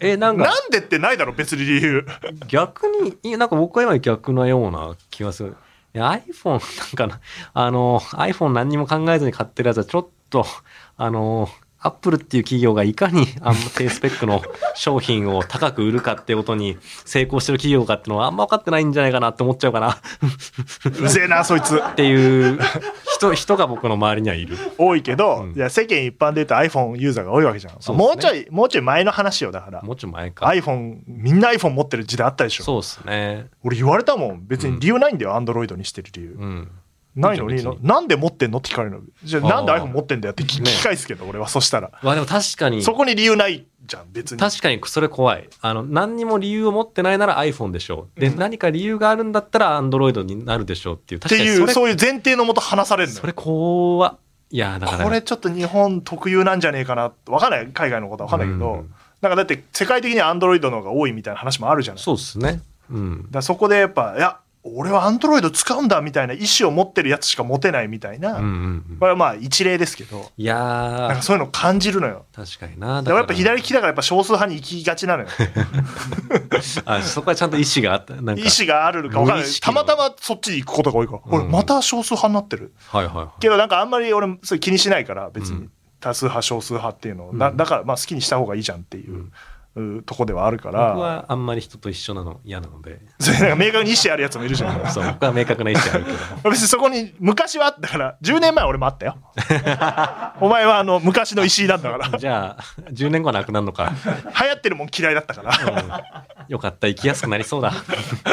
[0.00, 2.06] え、なんか、なんでってないだろ別に理由。
[2.48, 5.56] 逆に、いやなんか僕は今逆なような気がする。
[5.94, 7.20] いや iPhone、なんかな、
[7.52, 10.44] あの、iPhone 何にも考えずに買ってるやつはちょっと、
[10.96, 11.48] あの、
[11.84, 14.42] アップルっていう企業がいかに あんま低スペックの
[14.74, 19.90] 商品を高く売るかってことに成功してる企業かっていうのはあんま分かってないんじゃないかなって思っちゃうかな。
[19.92, 19.96] っ
[20.88, 21.80] うぜえなそいつ。
[21.94, 22.58] ていう
[23.14, 24.56] 人、人が僕の周りにはいる。
[24.78, 25.52] 多いけど、うん。
[25.52, 28.02] いや世間一般で言うと iPhone ユーザーが多いわけじゃん、そうね。
[28.02, 29.82] もうちょいもうちょい前の話よだから。
[29.82, 30.46] もうちょい前か。
[30.46, 32.64] iPhone みんな iPhone 持ってる時代あったでしょ。
[32.64, 33.48] そうですね。
[33.62, 34.46] 俺言われたもん。
[34.46, 36.70] 別に理由ないんだよ、Android にしてる理由、うん。
[37.16, 37.48] ないの？
[37.48, 37.62] に。
[37.82, 38.58] なんで持ってんの？
[38.58, 39.02] って聞かれるの？
[39.22, 44.38] じゃあなんで iPhone 持ってんだよって聞き返すけど、俺はそしたら、まあでも確かに、そこに理由ないじゃん別に。
[44.40, 45.48] 確かにそれ怖い。
[45.60, 48.20] あの、何にも理由を持ってないなら iPhone でしょう。
[48.20, 48.38] で、うん。
[48.38, 51.20] 何か理由があるんだったら Android になるでしょうっていう。
[51.24, 53.20] っていう確かにそういう前提のもと話されるのよ。
[53.20, 54.18] それ怖っ
[54.50, 55.04] いや、だから。
[55.04, 57.68] これちょっと日本特有なんじゃねえかなわかんない？
[57.68, 58.94] 海外のことはわかんないけど、うん。
[59.20, 62.02] なんかだって世界的には Android の方が多いみたいな話もあるじゃない。
[62.02, 62.60] そうですね。
[62.90, 63.30] うん。
[63.30, 63.42] だ。
[63.42, 68.96] そこでやっぱいや俺はアンドロイド使うんだみたいな意思を持ってるやつしか持てないみたいな、うんうんうん。
[68.98, 70.30] これはまあ一例ですけど。
[70.38, 72.24] いやー、なんかそういうのを感じるのよ。
[72.34, 73.02] 確かにな。
[73.02, 75.28] でもやっぱ左利きだからやっぱ少数派に行きがちなのよ。
[76.86, 78.14] あそこはちゃんと意思があった。
[78.14, 78.32] なんか。
[78.32, 79.18] 意思があるか。
[79.18, 79.46] 分かんない。
[79.60, 82.72] たまたまそっちに行くことが多いから、うん俺また少数派になってる。
[82.88, 83.40] はいはいはい。
[83.40, 85.58] けどなんかあんまり俺それ気にしないから別に。
[85.58, 85.70] うん。
[86.00, 87.38] 多数派少数派っていうのを、うん。
[87.38, 89.18] だだからまあ好きにした方がいいじゃんっていう、うん。
[89.20, 89.32] う
[90.06, 93.00] とこではあるか僕らはあんまり人と一緒なの嫌なので。
[93.18, 96.50] それなんか明確に意思あるやつもいるじゃんそう僕は明確な意思あるけど。
[96.50, 99.16] 別にそこに昔はあったから10年前俺もあったよ。
[100.40, 102.18] お前はあの昔の石井なんだから。
[102.18, 105.52] じゃあ10年後はなくなるのか、流行ってるもん嫌いだったから。
[106.46, 107.72] うん、よかった生きやすくなりそうだ。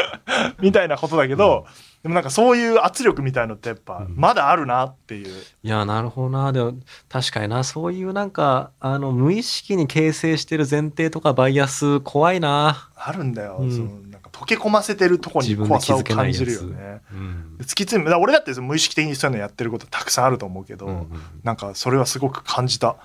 [0.61, 1.65] みたいなことだけど、
[2.03, 4.15] でもなんかそういう圧力みたいのってやっぱうん。
[4.15, 6.51] まだあるなっていう、いやなるほどな。
[6.51, 6.73] でも
[7.09, 12.89] 確かになそういうなんかあの無意識に形成してる前提とかバイアス怖いな。
[12.95, 13.71] あるんだよ、うん。
[13.71, 17.01] そのなんか溶け込ませてるとこに怖さを感じるよね。
[17.11, 17.57] うん。
[17.59, 21.09] 突き詰めだ俺だって無意識的にそういうのやってることたくさんあると思うけど、うんうん。
[21.43, 22.95] なんかそれはすごく感じた。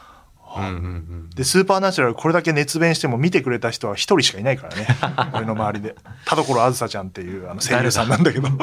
[1.35, 4.87] でスーパーナチュラルこれだけ熱弁しても見てくれた人は一人しかいないからね。
[5.35, 5.95] 俺の周りで。
[6.25, 8.49] 田所あずさちゃんっていうあの声優さんなんだけど。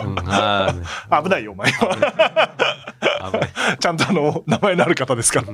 [1.24, 2.50] 危ないよお前は
[3.80, 5.48] ちゃんとあの名前のある方ですから。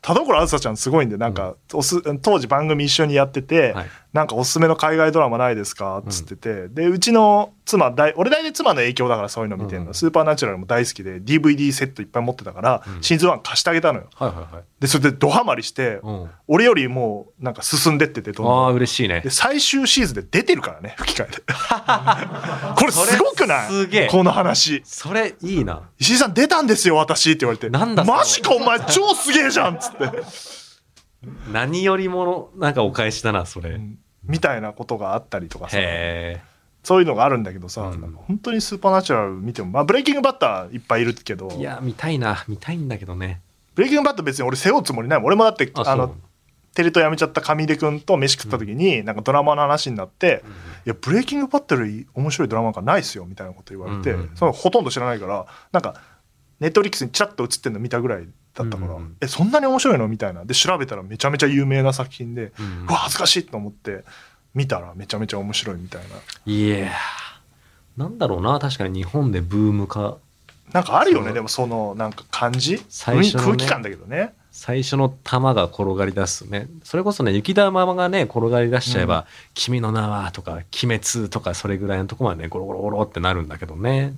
[0.00, 3.86] 田所あずさちゃんすごいんでなんかおす当時番組一緒にやってて、はい。
[4.12, 5.98] なんかおすすめの海外ドラマないですか？
[5.98, 9.94] っつってて、でうちの妻大俺大体妻の影響だからそういうの見てるの、うん。
[9.94, 13.02] スーパーナチュラルも大好きで DVD セットいっぱい持ってたから、うん。
[13.02, 14.06] シーズン1貸してあげたのよ。
[14.80, 18.64] でそれでドハマりして、うん俺よりもうなんか進んでっててどんどん。
[18.64, 19.20] ああ嬉しいね。
[19.20, 21.36] で最終シーズンで出てるからね吹き替えで。
[22.76, 23.68] これすごくない？
[23.68, 24.08] それすげえ。
[24.08, 24.82] この話。
[24.84, 25.82] それいいな。
[26.00, 27.70] 石井さん出たんですよ私って言われて。
[27.70, 30.10] なんだマジかお前超すげえじゃんっつって、
[31.52, 33.98] 何よりもなんかお返しだなそれ、うん。
[34.24, 35.76] みたいなことがあったりとかさ。
[35.78, 36.50] へえ
[36.82, 38.00] そういうのがあるんだけどさ、うん。
[38.00, 41.48] なんか本当にスーパーナチュラル見ても、まあ、ブレイキングバッターいっぱいいるけど。
[41.52, 43.40] いや見たいな見たいんだけどね。
[43.76, 45.26] ブレイキングバッター別に俺背負うつもりないもん。
[45.26, 45.96] 俺もだってああそう。
[45.96, 46.14] の
[46.74, 50.44] テレ東辞めちゃった上出君と飯食った時に、なんかドラマの話になって、
[50.86, 56.00] いやブレイキングバッターより面白いドラマなんかないっすよみたいなこと言われて、そのほとんど知らないからなんか
[56.60, 60.08] ネットフリックスにチラッと映ってんの見たぐらいだったから、うんうんえそんなに面白いの？
[60.08, 60.44] みたいな。
[60.44, 62.86] で調べたらめちゃめちゃ有名な作品で、うん。
[62.86, 64.04] うわ恥ずかしいと思って
[64.54, 66.08] 見たらめちゃめちゃ面白いみたいな。
[66.46, 66.90] いやー。
[67.96, 70.18] なんだろうな確かに日本でブーム化。
[70.72, 72.80] なんかあるよねでもそのなんか感じ、ね。
[73.04, 73.22] 空
[73.56, 76.68] 気感だけどね最初の玉が転がり出すね。
[76.84, 80.52] それこそね雪玉がね転がり出しちゃえば「君の名は」とか
[80.84, 84.12] 「鬼滅」とかそれぐらいのとこまでねゴロゴロゴロってなるんだけどね。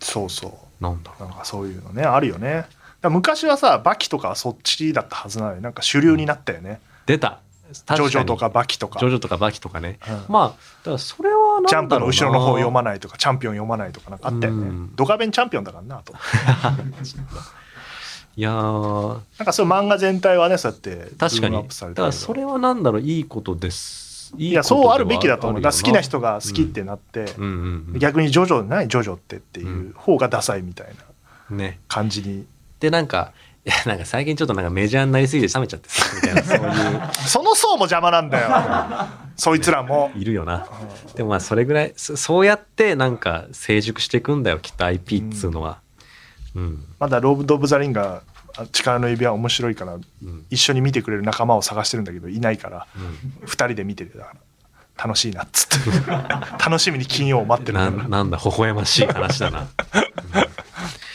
[0.00, 0.82] そうそう。
[0.82, 2.64] なんだろなんかそういうのねあるよね。
[3.02, 7.40] 昔はさバキとかはそっちだったはずなのになんか主流になったよね、う出た。
[7.70, 8.98] ジョジョとかバキとか。
[8.98, 10.24] ジョジョとかバキとかね、うん。
[10.32, 14.96] まあだからそれはジャンプの後ろの方読まないとかチャンピオン読まないとかなんかあったよね、うん。
[14.96, 16.14] ドカベンチャンピオンだからなと
[18.36, 19.20] いやー。
[19.38, 21.40] なんかそう漫画全体はねそうやって確かに。
[21.40, 24.34] ブームアップされてるだからそれはなんだろういいことです。
[24.38, 25.62] いいやそうあるべきだと思う。
[25.62, 27.26] 好きな人がが好きってなって、
[27.98, 30.86] 逆にジョジョないジョジョってっていう方がダサいみたい
[31.50, 31.80] なね。
[31.88, 32.46] 感じに。
[32.80, 33.32] でなんか
[33.64, 36.70] いやなんか最近ちょっとなんかメジャーになりすぎて冷めちゃってさみたいなそうい
[37.28, 38.48] その層も邪魔なんだよ。
[39.36, 40.10] そいつらも。
[40.14, 40.66] ういるよな。
[41.14, 45.80] でもまあそれぐらいそそうやってなんか成熟していくんだよきっと IP っつうのは
[46.54, 46.84] うん。
[46.98, 48.22] まだローブ・オブ・ザ・リンが
[48.56, 50.46] あ力の指輪面白いからうん。
[50.50, 53.46] 一緒に見てくれる仲間を探してるんだけどいないからうん。
[53.46, 54.40] 2人で見てるだから
[55.04, 56.10] 楽しいなっつって。
[56.62, 57.78] 楽しみに金曜を待ってる。
[57.78, 59.68] ななんだ微笑ましい話だな、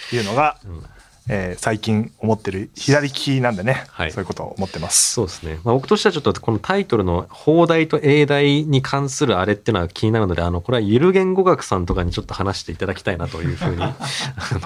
[0.10, 0.84] て いうのが、うん。
[1.30, 4.12] えー最近思ってる左利きなんでね、はい。
[4.12, 5.14] そういうことを思ってます。
[5.14, 13.96] そうですね、まあ、僕としてはちょっとこのタイトルの放題と英題に関するあれっていうのは気になるのであのこれはゆる言語学さんとかにちょっと話していただきたいなというふうに あ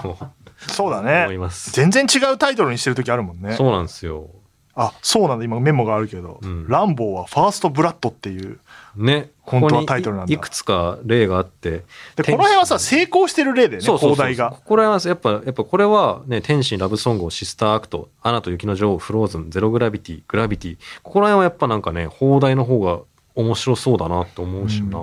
[0.03, 0.31] の
[0.67, 1.71] そうだ思いねます。
[1.71, 3.53] 全然違うタイトルにしてる時あるもんね。
[3.55, 4.29] そうなんですよ。
[4.73, 5.43] あそうなんだ。
[5.43, 6.65] 今メモがあるけど、うん。
[6.69, 8.57] ランボーは First Blood っていう
[8.95, 10.33] ね本当はここにタイトルなんだ。
[10.33, 11.83] いくつか例があって
[12.15, 14.51] でこの辺はさ成功してる例でねそうそうそう邦題が。
[14.51, 20.77] ここら辺はやっぱやっぱこれはね天使にラブソングを Sister Act アナと雪の女王 Frozen ゼログラビティ Gravity。
[21.03, 23.01] ここら辺はやっぱなんかね邦題の方が
[23.35, 24.99] 面白そうだなって思うしな、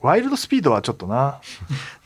[0.00, 1.40] ワイルドスピードはちょっとな。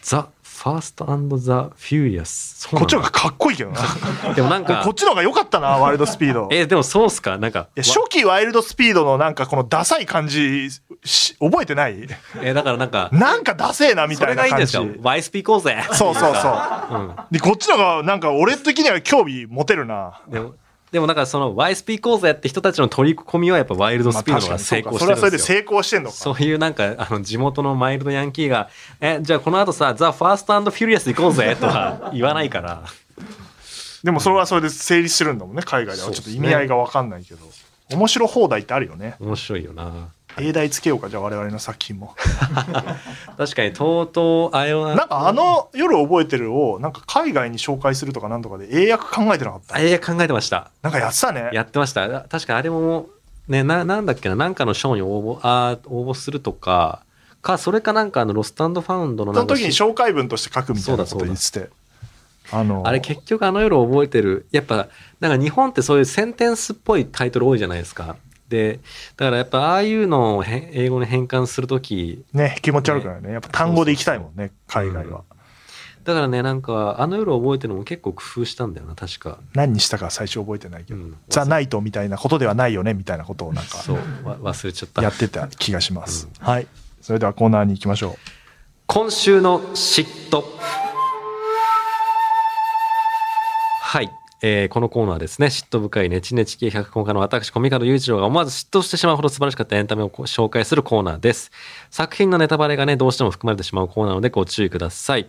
[0.02, 4.34] The Fast the Furious こっちの方がかっこいいけどな。
[4.34, 6.48] でもなんかこっちの方が良かったなワイルドスピード。
[6.50, 7.36] い えでもそうっすか？
[7.38, 10.68] なんかや初期ワイルドスピードのなんかこのダサい感じ
[11.04, 12.08] し覚えてない？
[12.42, 14.74] えだからなんかなんかダセえなみそれたいな感じ。
[14.76, 16.94] がいいんですかワイスピ行こうぜそうそうそう。
[16.96, 17.14] うん。
[17.30, 20.20] でこっちの方がなんか俺的には興味持てるな。
[20.28, 20.54] でも
[20.96, 25.58] でもなんかそのワイスピ行こうぜって人たちの取り込みはやっぱワイルドスピードが成功してそれはそれでるんですよ。
[25.58, 26.16] 成功してんのか。
[26.16, 28.70] そういうなんかあの地元のマイルドヤンキーが
[29.02, 32.84] 「えじゃあこの後さ The Fast Furious 行こうぜ」とか言わないから。
[34.04, 36.02] でもそれはそれで成立してるんだもんね海外で。
[36.02, 37.40] はちょっと意味合いが分かんないけど、
[37.92, 39.16] 面白放題ってあるよね。
[39.20, 42.14] 面白いよな英題つけようかじゃあ我々の作品も
[43.36, 53.06] 確かにとうとうあれはなんかあの「夜覚えてる」をなんか海外に紹介するとかなんとかで英訳考えてなかったあれ考えてましたなんかやってたねやってました確かあれも
[53.48, 57.02] ね、な、なんだっけな、なんかの賞に応募、あー応募するとか、
[57.42, 61.70] か、それかなんかあの、ロストファウンドのその時に紹介文として書くみたいなこと言ってて。
[62.52, 64.46] あの、あれ結局あの夜覚えてる。
[64.50, 64.88] やっぱ、
[65.20, 68.16] なんか日本ってそういうセンテンスっぽいタイトル多いじゃないですか。
[68.48, 68.80] で、
[69.16, 73.32] だからやっぱああいうのをへ英語に変換するとき、ね、気持ち悪くないね。
[73.32, 75.24] やっぱ単語で行きたいもんね、海外は。
[76.04, 79.38] だからね、なんかあの夜覚えてるのも結構工夫したんだよな、確か。
[79.54, 85.02] 何にしたか最初覚えてないけど、うんザ・ナイトみたいなことではないよね、みたいなことをなんかそう、わ忘れちゃった。
[85.02, 86.28] やってた気がします。
[86.38, 86.66] はい。
[87.00, 88.14] それではコーナーに行きましょう。
[88.86, 90.44] 今週の嫉妬
[93.80, 94.10] はい、
[94.42, 101.50] えーこのコーナーはですね嫉妬深いネチネチ系脚本家の私小御門優一郎が思わず嫉妬してしまうほど素晴らしかったエンタメを紹介するコーナーです
[101.90, 105.26] 作品のネタバレがねどうしても含まれてしまうコーナーなのでご注意ください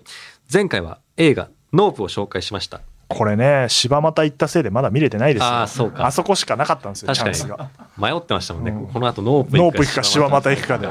[0.51, 5.47] 前回は映画ノープを紹介しましたこれね、柴又行ったせいでまだ見れてないですよ。
[5.47, 7.50] あーそうかあそこしかなかったんですよ、確かに。
[7.50, 7.69] チャンスが。
[7.97, 10.89] 迷ってましたもんね、うんこの後ノープノープ行くか柴柴又行くかで。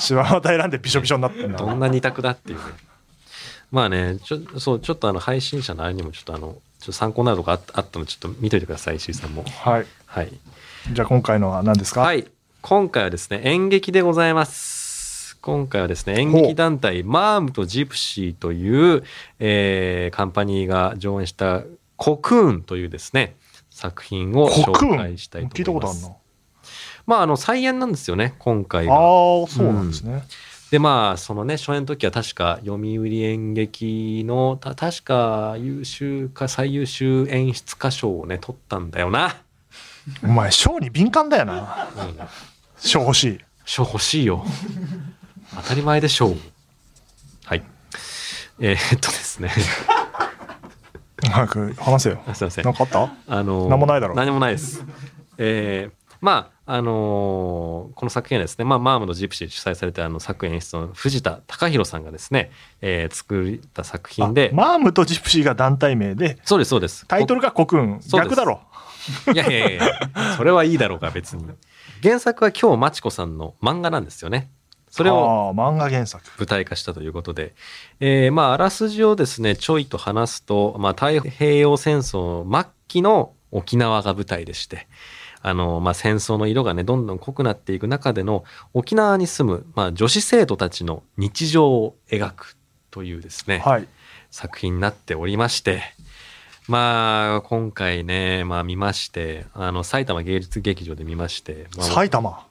[0.00, 1.58] 柴又選んでびしょびしょになってんだ。
[1.58, 2.64] どんな二択だっていうね。
[3.72, 9.44] まあね、ちょ、そう、ちょっとあの、配信者のあれにもちょっとあの、ちょっと参考になるとこあったあったので、ちょっと見といてください、石井さんも。
[9.44, 9.86] はい。
[10.06, 10.32] はい。
[10.92, 12.00] じゃあ今回のは何ですか？
[12.00, 12.26] はい。
[12.62, 15.36] 今回はですね、演劇でございます。
[15.42, 19.04] 今回はですね、演劇団体、マームとジプシーという、
[19.38, 21.62] えーカンパニーが上演した、
[21.96, 23.36] コクーンというですね、
[23.70, 26.02] 作品を紹介したい聞いと思います。
[26.02, 26.20] たことあるな。
[27.06, 29.02] まあ、あの、再演なんですよね、今回ああが。
[29.02, 30.22] ー、そうなんですね。
[30.70, 39.34] でまあそのね初演の時は確か読売演劇のた確か優秀か最優秀演出家賞をね取ったんだよな、
[40.22, 41.88] お前、賞に敏感だよな。
[41.96, 42.16] うん、
[42.78, 43.40] 賞欲しい。
[43.64, 44.44] 賞欲しいよ。
[45.56, 46.36] 当たり前でしょう
[47.44, 47.62] はい。
[48.60, 49.50] えー、っとですね。
[51.32, 52.22] 早く話せよ。
[52.32, 52.64] すいません。
[52.64, 53.12] なんかあった？
[53.26, 54.14] あのなんもないだろ。
[54.14, 54.84] 何もないです。
[55.38, 64.48] えーまああのーこの作品はですね、まあ、マームのジプシーで主催されたあの作演出の藤田隆弘さんがですね、えー作った作品で。
[64.54, 67.06] あ、マームとジプシーが団体名で、そうですそうです。
[67.06, 68.00] タイトルがコクーン。
[68.10, 68.62] 逆だろ。
[69.34, 69.82] いやいやいや
[70.38, 71.44] それはいいだろうか別に。
[72.02, 74.50] 原作は今日まちこさんの漫画なんですよね。
[74.88, 76.24] それを漫画原作。
[76.38, 77.54] 舞台化したということで、
[78.00, 84.88] えーまああらすじをですねちょいと話すと、まあ、太平洋戦争末期の沖縄が舞台でして
[85.42, 92.56] あの、まあ、戦争の色がねどんどん濃くなっていく中での沖縄に住む、まあ、女子生徒たちの日常を描く
[92.90, 93.88] というですね、はい。
[94.30, 95.82] 作品になっておりまして
[96.68, 102.46] まあ今回ね、まあ、見ましてあの埼玉芸術劇場で見まして、まあ埼玉？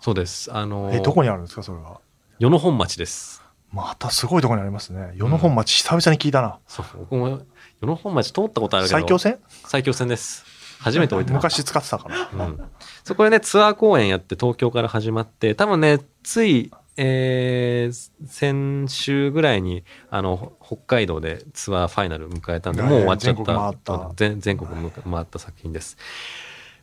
[0.00, 2.00] そうですあのえ、どこにあるんですか、それは？
[2.38, 5.12] 与野本町ですまたすごいところにありますね。
[5.14, 6.58] 与野本町、久々に聞いたな。
[6.66, 7.46] そう僕も与
[7.82, 9.38] 野本町通ったことあるけど埼京線？
[9.64, 10.44] 埼京線です
[10.80, 12.46] 初めて降りて昔使ってたから。
[12.46, 12.60] うん、
[13.04, 23.36] そこでねツアー公演やって東京から始まって多分ねついえー先週ぐらいにあの北海道でツアーファイナル迎えたんでもう終わっちゃった。
[23.36, 24.12] 全国回った。
[24.16, 25.96] 全全国む回った作品です。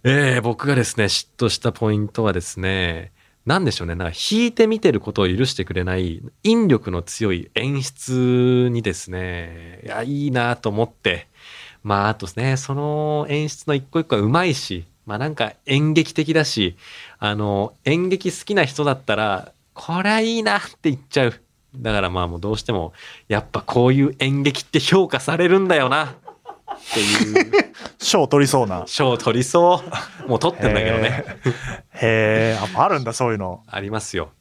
[0.04, 3.12] えー僕がですね嫉妬したポイントはですね
[3.46, 3.96] なんでしょうね。
[3.96, 11.28] なんか弾いて見てることを許してくれない引力の強い演出にですねいやいいなと思って
[11.88, 16.76] まああとねその演出の一個一個はうまいしまあなんか演劇的だし
[17.18, 21.34] あの演劇好きな人だったらこれはいいなって言っちゃう。
[21.76, 22.92] だからまあもうどうしても
[23.30, 26.06] やっぱこういう演劇って評価されるんだよな。
[26.08, 26.14] っ
[26.94, 27.52] ていう。
[28.00, 28.84] 賞取りそうな。
[28.88, 29.82] 賞取りそ
[30.26, 30.30] う。
[30.30, 31.24] もう取ってんだけどね。
[31.92, 33.64] へえ、あるんだ、そういうの。
[33.68, 34.32] ありますよ。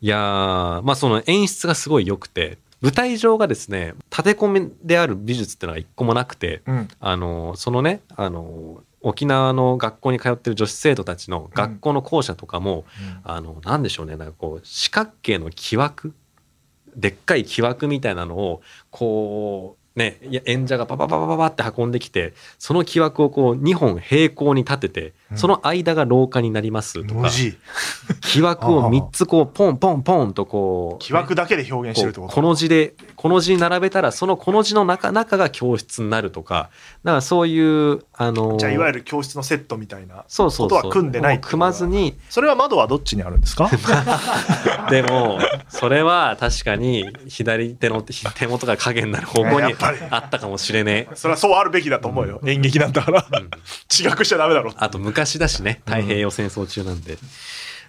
[0.00, 6.88] いやーまあその演出がすごい良くて舞台上がですね立て込みである美術っていうのが一個もなくてうん。
[7.00, 12.84] あのそのねあの沖縄の学校に通ってる女子生徒たちの学校の校舎とかも、
[13.24, 16.14] あのなんでしょうねなんかこう四角形の木枠
[16.94, 27.30] でっかい木枠みたいなのをこうねいや演者がパパパパパパって運んできてその木枠をこう2本平行に立ててうんその間が廊下になりますとか。
[28.20, 36.70] 木枠を3つこうポンポンポンとこう木枠だけで表現してるってこことうこの字でこの字に並べたらそのこの字の中中が教室になるとか
[37.04, 37.60] だからそうい
[37.92, 40.24] うあのじゃあ、いわゆる教室のセットみたいな。
[40.28, 43.70] ことは組んでない組まずにそれは窓はどっちにあるんですか？
[44.90, 49.74] でもそれは確かに左手の手元が影になる方向に
[50.10, 51.16] あったかもしれねえ。
[51.16, 52.40] それはそうあるべきだと思うよ。
[52.46, 53.26] 演劇なんだから。
[53.30, 53.50] うん
[53.92, 54.72] 違くしちゃダメだろ。
[54.76, 57.18] あと昔だしね太平洋戦争中なんで。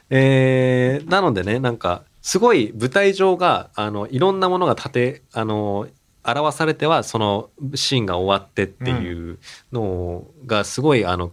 [0.09, 5.87] えーなのでねなんかすごい舞台上があのいろんなものが立てあの
[6.23, 9.39] 表されてはそのシーンが終わってっていう
[9.71, 11.31] のがすごいあの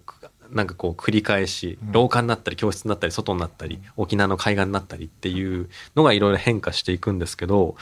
[0.53, 1.93] なんかこう繰り返しうん。
[1.93, 7.77] 廊下になったり教室になったり外になったり沖縄の海岸になったりっていうのがいろいろ変化していくんですけど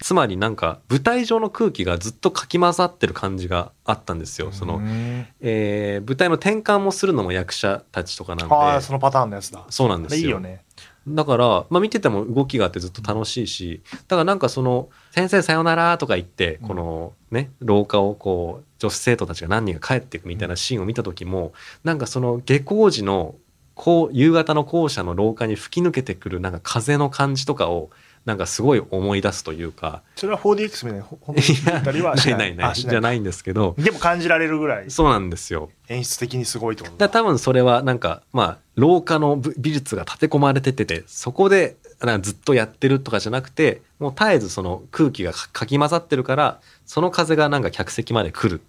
[0.00, 4.52] つまりなんか舞台上の空気がずっとかき混ざってる感じがあったんですよ。
[4.52, 8.80] そのうんえー舞台の転換もするのも役者たちとかなんで。
[8.80, 9.64] そのパターンのやつだ。
[9.70, 10.20] そうなんですよ。
[10.20, 10.64] いいよね。
[11.08, 21.52] だから、まあ、見てても動きがあってずっと楽しいしだからなんかその「先生さよなら」とか言ってうんこのね廊下をこう女子生徒たちが何人か帰っていくみたいなシーンを見た時も
[21.84, 23.36] なんかその下校時の
[23.74, 27.90] こう夕方の校舎の廊下に吹き抜けてくるなんか風の感じとかを
[28.24, 30.02] なんかすごい思い出すというか。
[30.14, 31.36] それは 4DX みたいにほ本
[31.84, 32.38] 当にはしない。
[32.38, 33.74] ないないじゃないんですけど。
[33.78, 34.90] でも感じられるぐらい。
[34.90, 35.70] そうなんですよ。
[35.88, 48.60] 演出的にすごいとだから多分それはなんかまあ廊下のぶ美術が立て込まれてててそこでなんかずっとやってるとかじゃなくてもう絶えずその空気がかかき混ざってるからその風がなんか客席まで来る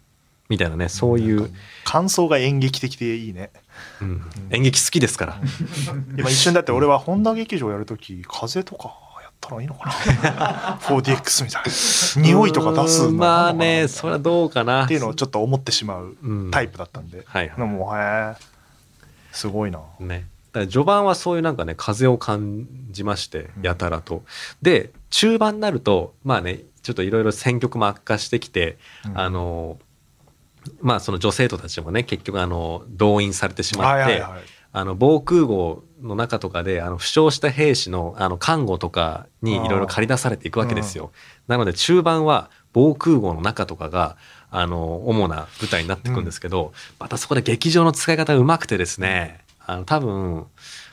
[0.49, 1.49] みたいなねそういう、
[1.83, 3.51] 感想が演劇的でいいね。
[4.01, 4.21] うん。
[4.51, 5.37] 演劇好きですから。
[6.17, 10.79] 今一瞬だって俺は本田劇場やるとき風とかやったらいいのかな。
[10.83, 12.27] 4DX みたいな。
[12.29, 14.85] 匂いとか出すまあねそれはどうかな。
[14.85, 16.51] っていうのをちょっと思ってしまううん。
[16.51, 17.57] タイプだったんで、はいはい。
[17.57, 18.35] でもへえ
[19.31, 19.79] すごいな。
[19.99, 20.27] ね。
[20.51, 23.63] だから序盤はそういうなんかね風を感じましてうん。
[23.63, 24.23] やたらと、
[24.61, 29.19] で中盤になるとまあねちょっといろいろ選曲も悪化してきて、うん。
[29.19, 29.77] あの
[30.81, 34.23] まあその女生徒たちもね結局あの動員されてしまって、
[34.71, 41.11] あの防空壕の中とかであの負傷した兵士のあの看護とかにいろいろ駆り出されていくわけですよ。
[41.47, 44.17] なので中盤は防空壕の中とかが
[44.49, 50.47] あの主な舞台になっていくんですけど、またそこで劇場の使い方がうまくてですねあの多分、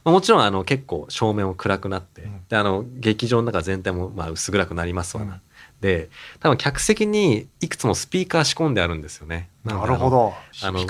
[0.05, 2.41] まあもちろんあの結構照明も暗くなって、うん。
[2.49, 5.35] であの劇場の中全体もまあ薄暗くなりますわな。
[5.35, 5.41] うん
[5.81, 9.49] で多分客席にいくつもスピーカー仕込んであるんですよね。
[9.65, 10.35] なるほど。
[10.63, 10.85] あの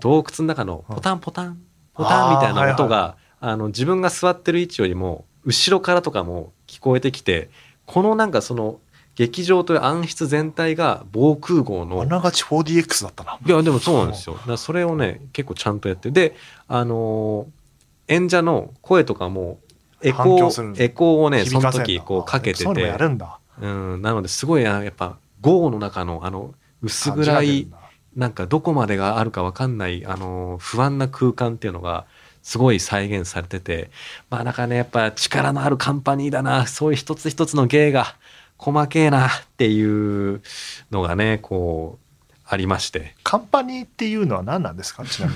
[0.00, 1.60] 洞窟の中のポタンポタン、
[1.94, 7.50] ポタンみたいな音が、あの自分が座ってる位置よりも後ろからとかも聞こえてきて
[7.86, 8.78] このなんかその
[9.16, 13.38] 劇場という暗室全体が防空壕のあながち 4DX だったな。
[13.44, 14.38] いやでもそうなんですよ。
[14.46, 16.36] だそれをね結構ちゃんとやってで
[16.68, 17.62] あのー
[18.08, 19.58] 演者の声とかも
[20.02, 24.02] エコーエコーをねその時こうかけてそういうのやるんだうん。
[24.02, 27.68] なのですごいあやっぱ豪雨の中のあの薄暗い
[28.16, 28.28] な。
[28.28, 32.04] んかどこまでがあるかわかんない、あの、不安な空間っていうのが、
[32.42, 33.90] すごい再現されてて、
[34.28, 38.16] まあなんかね、やっぱ力のあるカンパニーだな、そういう一つ一つの芸が
[38.58, 40.42] 細けえなっていう
[40.90, 43.14] のがね、こう、ありまして。
[43.22, 45.04] カンパニーっていうのは何なんですか？
[45.06, 45.28] ちな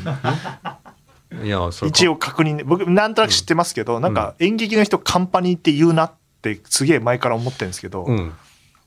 [1.31, 1.47] みに。
[1.47, 6.26] いや、一応確認ね僕なんとなく知ってますけど、なんか演劇の人カンパニーって言うなって
[6.65, 8.33] すげえ前から思ってるんですけど、うん。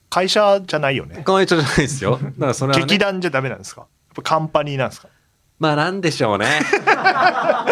[0.10, 2.18] 会社じゃないよねかわいじゃないですよ。
[2.18, 3.82] だからそれは、ね、劇団じゃダメなんですか？
[3.82, 5.08] やっぱカンパニーなんですか？
[5.60, 6.62] まあなんでしょうね。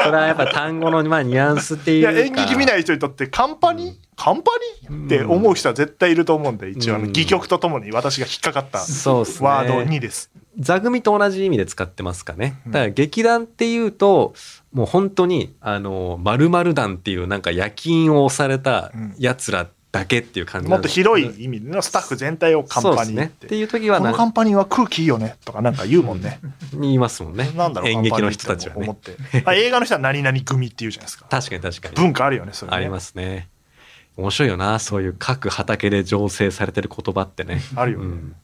[0.04, 2.12] それはやっぱ単語のまあニュアンスっていか。
[2.12, 3.92] いうや演劇見ない人にとってカンパニ？
[3.92, 4.52] ー、カンパ
[4.90, 4.90] ニ？
[4.90, 9.48] ーって思う人は絶対いると思うんで一応あのうん戯曲とともに私が引っかかったそうですね。
[9.48, 10.30] ワード2です。
[10.60, 12.60] 座組と同じ意味で使ってますかね。
[12.68, 14.34] だから劇団っていうと、
[14.74, 19.68] もう本当に、あの、〇〇団っていうなんか夜勤を押された奴ら
[20.00, 22.98] だけっていう感じもっと広いい意味でのスタッフ全体をカンパニーっ。
[22.98, 23.26] そうですね。
[23.26, 26.40] ってていう時はこのカンパニーは空気いいよねとかなんか言うもんね。
[26.74, 27.52] 言いますもんね。
[27.56, 29.16] なんだろう演劇の人たちはね思って。
[29.46, 31.26] あ映画の人は何々組って言うじゃないですか。
[31.30, 31.96] 確かに確かに。
[31.96, 32.78] 文化あるよねそれね。
[32.78, 33.50] ありますね。
[34.18, 37.62] 面白いよな、そういう各畑で醸成されてる言葉ってね。
[37.76, 38.36] あるよねうん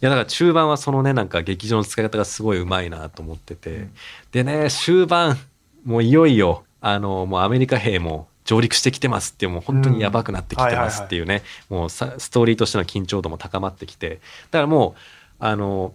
[0.00, 3.92] いやだから中盤はそのねなんか劇場の使い方がすごいうまいなと思ってて、うん
[4.30, 5.36] でね終盤
[5.84, 15.92] もういよいよあのもうアメリカ兵も上陸してきてますってもう本当にやばくなってきてますっていうね、もうさストーリーとしての緊張度も高まってきてだからもうあの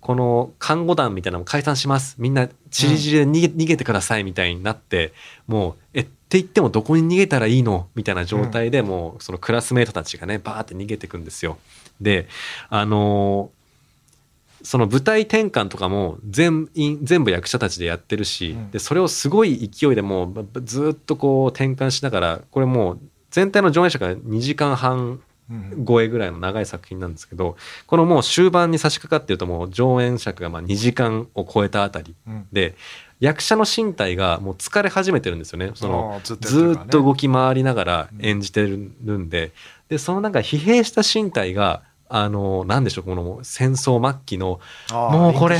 [0.00, 2.16] この看護団みたいなのも解散します。
[2.18, 5.12] みんなちりぢりで逃げ,、逃げてくださいみたいになって
[5.46, 7.88] もうえって言ってもどこに逃げたらいいの？
[7.94, 11.58] みたいな状態でもうそのクラスメートたちがねバーって逃げてくんですよ。
[12.00, 12.28] で
[12.70, 13.50] あの
[14.64, 18.70] その舞台転換とかも全員全部役者たちでやってるし、うん。
[18.70, 23.00] でそれをすごい勢いでもうずっとこう転換しながらこれもう
[23.30, 25.84] 全体の上演者が2時間半うん。
[25.86, 32.46] 超えぐらいの長い作品なんですけどこのもう終盤に差し掛かってるともう上演尺がまあ2時間を超えたあたりうん。
[32.50, 32.74] で
[33.20, 35.72] 役者の身体がもう疲れ始めてるんですよね。
[35.74, 36.34] そのず
[36.82, 39.52] っと動き回りながら演じてるんで。
[39.88, 45.58] でそのなんか疲弊した身体があのなんでしょうこの戦争末期のもうこれ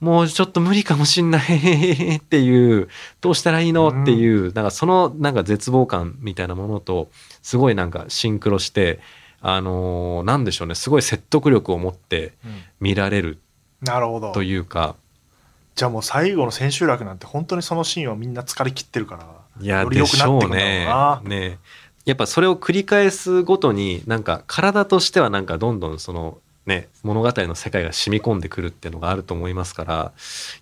[0.00, 2.88] もうちょっと無理かもしんないっていう
[3.20, 3.88] どうしたらいいの？
[4.02, 7.08] っていうなんかそのなんか絶望感みたいなものと
[7.42, 9.00] すごいなんかシンクロして
[9.40, 12.62] あのーなんでしょうねすごい説得力を持ってうん。
[12.80, 13.38] 見られる
[13.82, 14.32] なるほど。
[14.32, 14.96] というか。
[15.74, 19.26] じゃあもう最後の千秋楽なんて本当にそのシーンはみんな疲れ切ってるから
[19.60, 21.58] いやよくなってくんだろうでしなょうねね
[22.08, 30.12] やっぱそれを繰り返すごとになんか体としてはなんかどんどんそのね物語の世界が染み込んでくるっていうのがあると思いますから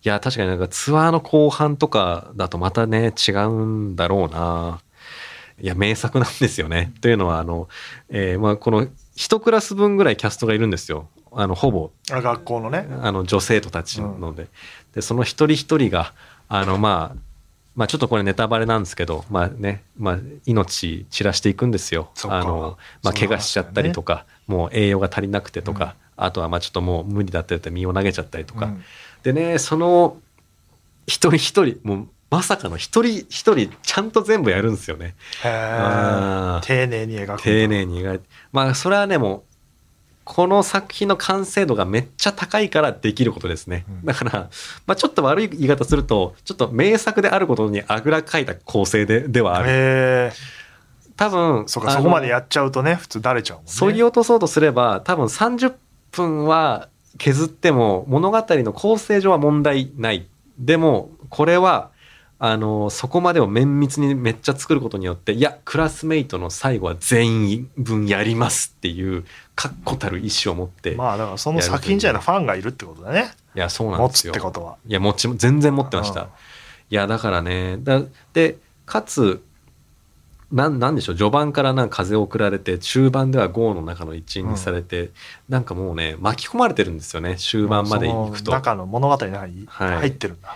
[0.05, 4.81] いや確かになんかツアーの後半とかだとまたね違うんだろうな。
[5.59, 6.93] いや名作なんですよね。
[7.01, 7.69] というのはあの、
[8.11, 11.09] えーまあこの一クラス分ぐらいキャストがいるんですよ。
[11.33, 11.93] あのほぼ。
[12.11, 12.87] あ学校のね。
[13.01, 14.49] あの女生徒たちので,、
[14.95, 16.13] でその一人一人が
[16.49, 17.26] あのまあ
[17.77, 22.11] まあちょっとこれネタバレなんですけどまあね、まあ、命散らしていくんですよ。
[22.25, 28.85] あの、まあ、怪我しちゃったりとか、もう栄養が足りなくてとか、あとはまあちょっともう無理だって言って身を投げちゃったりとか、うん。
[29.23, 30.17] でねその
[31.07, 35.15] 一人一人もうまさかの一人一人ちゃんと全部やるんですよね。
[36.63, 38.25] 丁寧に描く丁寧に描いて。
[38.53, 39.46] まあそれはねもう
[40.27, 44.05] この作品の完成度がめっちゃ高いからできることですね、うん。
[44.05, 44.51] だから、
[44.85, 50.33] まあ、ちょっと悪い言い方するとちょっと名作であることにあぐらかいた構成でではある。
[51.17, 53.71] 多分そこまでやっちゃうとね普通だれちゃうもんね。
[53.73, 55.75] そぎ落とそうとすれば多分30
[56.11, 60.27] 分は削っても物語の構成上は問題ない。
[60.59, 61.91] でもこれは
[62.39, 69.25] あのそこまでを綿密にめっちゃ作ることによっていやクラスメイトの最後は全員分やりますっていう
[69.55, 73.31] 確固たる意志を持って、まあだからその作品自体のファンがいるってことだね。
[73.55, 74.33] いやそうなん持つですよ。
[74.33, 76.27] ってことはいやもち全然持ってました、うん。
[76.27, 76.31] い
[76.95, 78.03] やだからねだ
[78.35, 79.43] でかつ
[80.53, 85.11] なんなんでしょう序盤からなんか風を送られて中盤では豪の中の一員にされて、
[85.49, 88.53] なんかもうね巻き込まれてるんですよね終盤まで行くと。
[88.53, 90.53] 中の物語の中にはい入ってるんだ、い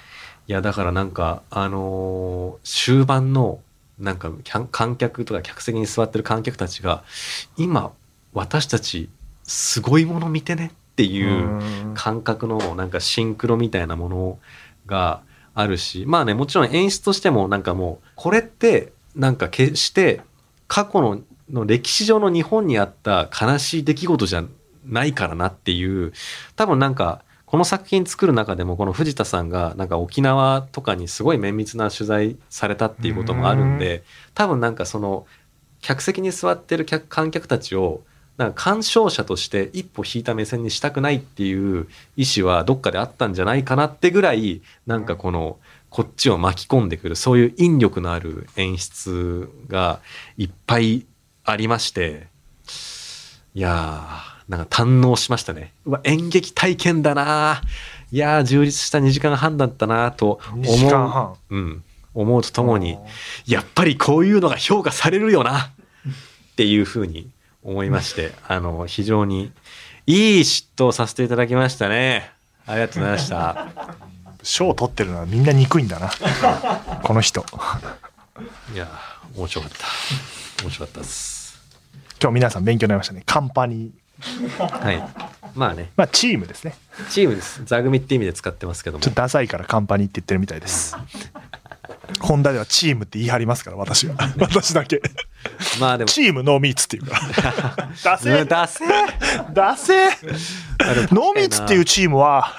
[0.50, 3.60] やだからなんかあのー終盤の
[3.98, 4.32] なんか
[4.70, 7.04] 観客とか客席に座ってる観客たちが
[7.56, 7.92] 今
[8.32, 9.08] 私たち
[9.44, 11.48] すごいもの見てねっていう
[11.86, 11.94] うん。
[11.94, 14.38] 感覚のなんかシンクロみたいなもの
[14.86, 15.22] が
[15.54, 20.20] あるしまあねもちろん演出としてもなんかもうこれってなんか決して
[20.68, 21.20] 過去の
[21.50, 24.44] の歴史上の日本にあった悲しい出来事じゃ
[24.86, 26.12] ないからなっていう
[26.54, 35.26] 多分なんかこの作品作る中でもこの藤田さんがなんか沖縄とかにすごい綿密な取材されたっていうこともあるんで多分なんかその
[35.80, 38.02] 客席に座ってる客観客たちを
[38.36, 49.98] なんか鑑賞者として一歩引いた目線にしたくないっていう意思はどっかであったんじゃないかなってぐらいなんかこのこっちを巻き込んでくるそういう引力のある演出が
[50.36, 51.04] いっぱい
[51.44, 52.28] ありまして。
[53.52, 55.72] いやーなんか堪能しましたね。
[55.86, 57.62] うわ演劇体験だな。
[58.10, 60.64] いやー充実した2時間半だったなと思う。
[60.64, 61.34] 2時間半。
[61.50, 61.84] うん、
[62.14, 62.98] 思うとともに
[63.46, 65.70] やっぱりこういうのが評価されるよな。
[66.52, 67.30] っていうふうに
[67.62, 69.52] 思いまして、 あの、非常に
[70.06, 72.32] いい嫉妬をさせていただきましたね。
[72.66, 73.68] ありがとうございました。
[74.42, 76.10] 賞を取ってるのはみんな憎いんだな。
[77.04, 77.46] この人。
[78.74, 78.90] いや、
[79.36, 80.64] 面白かった。
[80.64, 81.56] 面白かったです。
[82.20, 83.22] 今日皆さん勉強になりましたね。
[83.24, 83.99] カンパニー
[84.58, 85.02] はい。
[85.54, 86.74] まあね、まあチームですね。
[87.10, 87.64] チームです。
[87.64, 89.02] 座組って意味で使ってますけども。
[89.02, 89.14] ちょっ。
[89.14, 90.96] とダサいからカンパニーって言ってるみたいです。
[92.20, 94.16] ホンダではチームって言い張りますから私は。
[94.38, 95.00] 私だけ。
[95.80, 97.88] まあでも、チームノーミーツっていうから。
[98.04, 101.08] ダセダセあでも確かにな。
[101.10, 102.56] ノーミーツっていうチームは。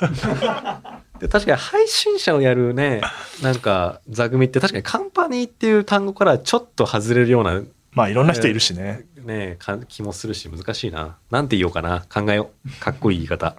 [1.19, 3.01] で確かに配信者をやるね、
[3.43, 7.61] なんか座組って確かにカンパニーっていう単語からちょっと外れるような。
[7.91, 11.17] まあいろんな人いるしねねか気もするし難しいな。
[11.29, 12.05] なんて言おうかな。
[12.13, 12.79] 考えよう。
[12.79, 13.55] かっこいい言い方。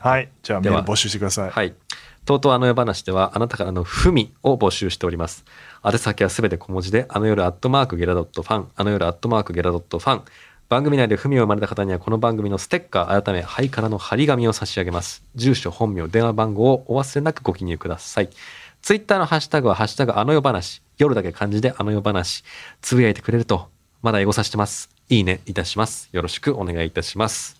[0.00, 1.74] はいじゃあメではール募集してくださいはい。
[2.24, 5.44] とうとうあの夜話ではあなたからのふみを募集しております。
[5.84, 10.22] 宛先はすべて小文字で、あの夜アットマークゲラドットファン、あの夜アットマークゲラドットファン。
[10.68, 15.24] 番組内で文を生まれた方にはこの番組のステッカー、改め、ハイカラの張り紙を差し上げます。
[15.34, 18.30] 住所、本名、電話番号をお忘れなくご記入ください。
[18.82, 20.80] ツイッターのハッシュタグは、ハッシュタグあの夜話。
[20.98, 22.44] 夜だけ漢字であの夜話。
[22.80, 23.68] つぶやいてくれると、
[24.02, 24.90] まだ英語させてます。
[25.08, 26.08] いいねいたします。
[26.10, 27.56] よろしくお願いいたします。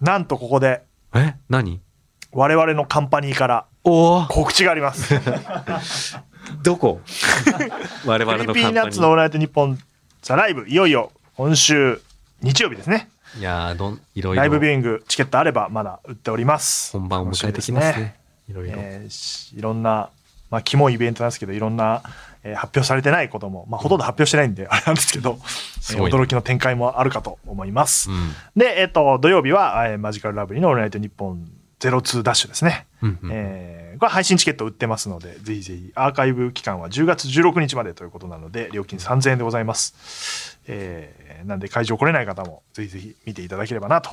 [0.00, 0.82] なんとここで。
[1.14, 1.34] え？
[1.48, 1.80] 何？
[2.32, 4.26] 我々のカンパニーからおお。
[4.26, 5.14] 告知があります。
[6.64, 7.00] どこ？
[8.04, 9.78] 我々のカンパニピーナッツのオールナイトニッポン
[10.20, 10.66] ザライブ。
[10.68, 12.02] いよいよ今週
[12.42, 13.08] 日曜日ですね。
[13.38, 14.40] いやーどんいろいろ。
[14.42, 16.92] ライブビューイングチケットあればまだ売っております。
[16.92, 18.16] 本番を迎えてきますね。
[18.48, 20.10] いろいろ、えーしいろんな、
[20.50, 22.02] まあ、キモいイベントなんですけどいろんな、
[22.46, 28.32] えー発表されてないことも、まあ、ほとんど発表してないんで、あれなんですけど、えーすごい驚きの展開もあるかと思います、うん。
[28.56, 44.10] で、えっと土曜日は、えーマジカルラブリーの「オールナイトニッポン02ダッシュですね、うんうんえーこれ配信チケット売ってますのでぜひぜひアーカイブ期間は10月16日までということなので料金3000円でございます、えーなんで会場来れない方もぜひぜひ見ていただければなと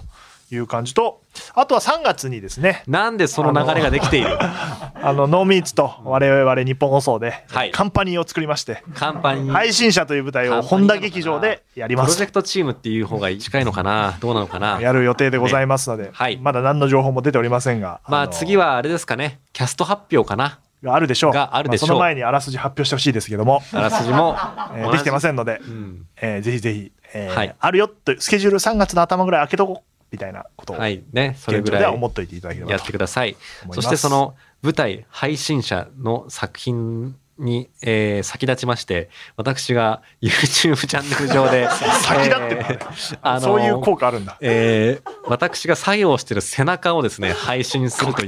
[0.55, 1.21] いう感じと
[1.55, 4.37] あとは3月にですねなんでその流れができている？
[4.39, 7.71] あの ノーミーツと我々日本放送ではい。
[7.71, 12.05] カンパニーを作りまして、カンパニー、配信者という舞台を本田劇場でやります。
[12.07, 14.17] プロジェクトチームっていう方が近いのかな？
[14.19, 14.79] どうなのかな？
[14.81, 16.37] やる予定でございますので、はい。
[16.37, 19.39] まだ何の情報も出ておりませんがのまあ次はあれですかね。
[19.53, 20.59] キャスト発表かな？
[20.83, 21.31] があるでしょう。
[21.31, 21.87] があるでしょう。
[21.87, 24.35] まその前にあらすじ発表してほしいですけども、あらすじも
[24.75, 27.55] えーできてまん、せんので、うんえーぜひぜひ、えーはい。
[27.57, 29.83] あるよとスケジュール3月の頭ぐらい開けとこう
[30.13, 31.03] みたいなことをはい。
[31.11, 33.35] ねそれ現ぐらい思っといていただければやってください。
[33.71, 41.67] そしてその舞台配信者の作品に、えー先立ちまして私が YouTube チャンネル上で
[42.03, 44.37] 先立ってねえーあのそういう効果あるんだ。
[44.39, 48.27] えー私が作業してる背中をですね配信するという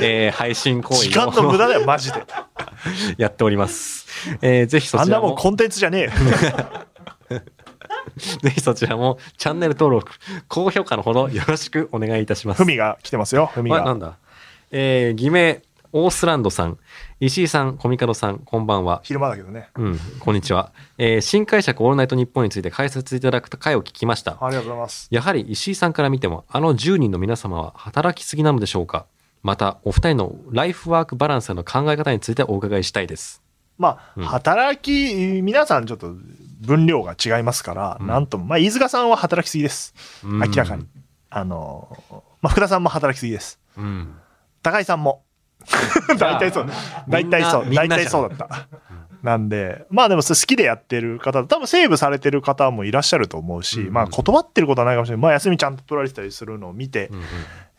[0.00, 2.24] えー配信行為時間の無を駄だよマジで。
[3.18, 4.06] やっております、
[4.40, 5.24] えーぜひそあんちらも。
[5.24, 6.10] なもんコンテンツじゃねえよ
[8.42, 10.12] ぜひそちらもチャンネル登録
[10.48, 12.62] 高評価のほどよろしくお願いいたします。
[12.64, 13.50] ふみが来てますよ。
[13.52, 13.82] ふみが。
[13.82, 14.16] あなんだ？
[14.70, 16.78] えー偽名オースランドさん。
[17.18, 19.00] 石井さんコミカドさんこんばんは。
[19.02, 19.70] 昼間だけどね。
[19.76, 20.70] うん、こんにちは。
[20.98, 24.38] えー新解釈オールナイトニッポンについて解説いただく回を聞きました。
[24.40, 25.08] ありがとうございます。
[25.10, 29.06] やはり石井さんから見ても、あの10人の皆様は働きすぎなのでしょうか？
[29.42, 33.42] また、お二人のライフワークバランスへの考え方についてお伺いしたいです。
[33.80, 34.24] まあ、うん。
[34.26, 36.14] 働き皆さんちょっと
[36.60, 38.06] 分量が違いますから、うん。
[38.06, 39.94] なんともまあ飯塚さんは働きすぎです。
[40.22, 40.38] うん。
[40.38, 40.86] 明らかに。
[41.30, 41.88] あの
[42.42, 43.58] まあ福田さんも働きすぎです。
[43.78, 44.14] うん。
[44.62, 45.24] 高井さんも。
[46.18, 46.66] 大体そう。
[47.08, 47.74] 大体そう。
[47.74, 48.68] 大体そうだった
[49.22, 55.22] なんでまあでも好きでやってる方多分セーブされてる方もいらっしゃると思うし、うんまあ断ってることはないかもしれない。
[55.22, 57.22] まあ休みちゃんと取られてたりするのを見て、うんうん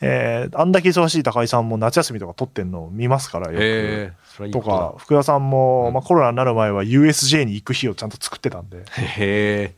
[0.02, 4.52] えーあんだけ忙しい高井さんも夏休みとか取ってんのを見ますからよく。
[4.52, 5.94] とか福田さんも、うん。
[5.94, 8.78] まあ、コロナになる前は USJ に行く日をちゃんと作ってたんで。
[8.78, 8.84] へ
[9.18, 9.76] え、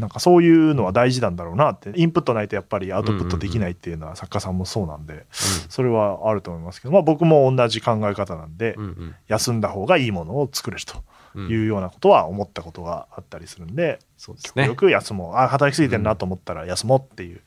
[0.00, 5.26] なんかそういうのは大事なんだろうなってインプットないとやっぱりアウトプットできないっていうのは作家さんもそうなんで
[5.68, 8.76] それはあると思いますけど、まあ、僕も同じ考え方なんで、
[9.28, 14.86] 休んだ方がいいものを作れるとうんいうようなことは思ったことがあったりするんで、そうですね極。
[14.86, 17.40] 力休もうあ働きすぎてるなと思ったら休もうっていう。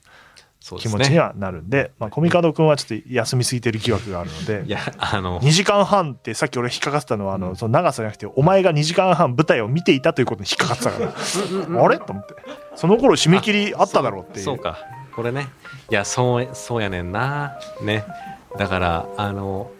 [0.80, 11.98] 気持ちにはなるんでまあ、コミカド君はちょっと休みすぎてる疑惑があるのでいや、あの、2時間半ってさっき俺引っかかってたのはあの、その長さじゃなくてお前が2時間半舞台を見ていたということに引っかかってたから、あれ？
[11.98, 12.34] と思って。
[12.76, 14.46] その頃締め切りあっただろうっていう。
[14.46, 14.78] そうか。
[15.16, 15.48] これね。
[15.92, 17.60] いやそうそうやねんな。
[17.82, 18.04] ね。
[18.58, 19.72] だからあの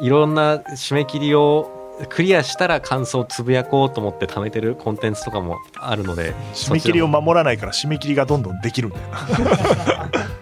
[0.00, 1.75] いろんな締め切りを
[2.08, 10.10] クリアしたら感想をつぶやこうと思って貯めてるコンテンツとかもあるので締め切りを守らないから締め切りがどんどんできるんだよな。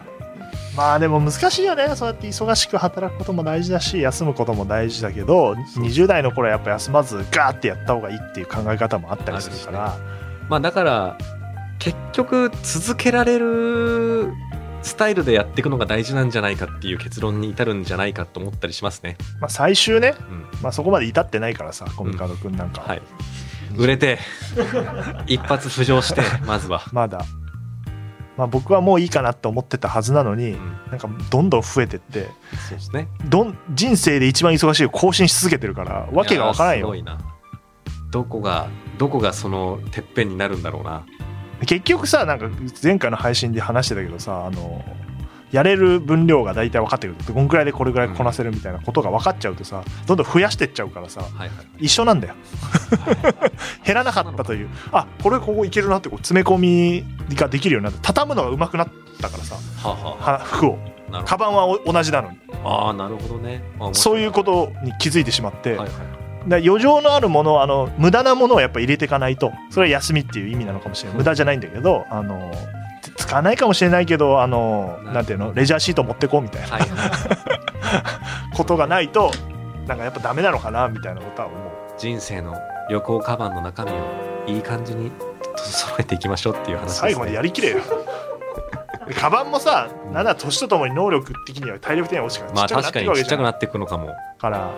[0.76, 1.94] まあでも難しいよね。
[1.94, 9.96] そうやって忙しく働くことも大事だし休むことも大事だけど20代の頃はやっぱ休まずガーってやった方がいいっていう考え方もあったりするから、
[10.48, 11.16] まあだから
[11.78, 14.32] 結局続けられる
[14.84, 20.46] スタイルでやっていくのが大事なんじゃないかっていう結論に至るんじゃないかと思ったりしますね、まあ、最終ね、うん。
[20.62, 22.94] まあ、そこまで至ってないからさコミカド君なんか、は。
[22.94, 23.02] い。
[23.76, 24.18] 売れて
[25.26, 27.24] 一発浮上してまずは、 まだ、
[28.36, 30.76] まあ、僕はもういいかなって思ってたはずなのに、うん。
[30.90, 32.28] なんかどんどん増えてって。
[32.68, 33.08] そうですね。
[33.24, 36.78] どん人生で一番忙しいを更新し続けてるからわけがわからんよ。
[36.78, 37.18] いやーすごいな。
[38.10, 38.68] どこが
[38.98, 41.04] どこがそのてっぺんになるんだろうな
[41.60, 42.48] 結局さなんか
[42.82, 44.84] 前回の配信で話してたけどさあの
[45.54, 51.50] やれる分量が大体分かってくるこんくらいでこれぐらいこなせるみたいなことが分かっちゃうとさどんどん増やしてっちゃうからさはいはい。
[51.78, 52.34] 一緒なんだよ。
[53.86, 54.68] 減らなかったという。
[54.90, 57.04] あこれここいけるなってこう詰め込み
[57.36, 58.00] ができるようになった。
[58.12, 58.88] 畳むのが上手くなっ
[59.20, 60.78] たからさはあはは服を。
[61.24, 62.38] カバンはお同じなのに。
[62.48, 63.62] どああなるほどね。
[63.92, 65.90] そういうことに気づいてしまって、はいはい
[66.48, 71.18] だ余剰のあるものあの無駄なものをやっぱ入れていかないとそれは休みっていう意味なのかもしれない。
[71.18, 72.52] 無駄じゃないんだけどあの
[73.16, 76.68] 使わないかもしれないけどあのなんていうのレジャーシート持ってこうみたいな。
[76.68, 76.90] はいはい。
[78.56, 79.30] ことがないと
[79.86, 81.58] なんかやっぱダメなのかなみたいなことは思う。
[81.98, 82.56] 人生の
[82.90, 83.94] 旅行カバンの中身を
[84.46, 85.10] いい感じに
[85.56, 87.78] 揃えていきましょうっていう話です、ね、最後までやりきれよ
[89.12, 94.72] カバンもさなんなら年とともに能力的には体力的には落ちかまあ確かにちっちゃくなっていくのかも、からう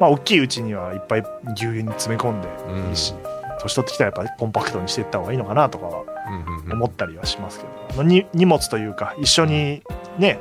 [0.00, 2.48] まあ大きいうちにはいっぱいぎゅうぎゅうに詰め込んで
[2.90, 3.14] いいし、
[3.60, 6.72] 年取ってきたらやっぱコンパクトにしていった方がいいのかなとかはんうんうんうん。
[6.72, 9.82] 思ったりはしますけど、あのに荷物というか一緒に
[10.18, 10.38] ね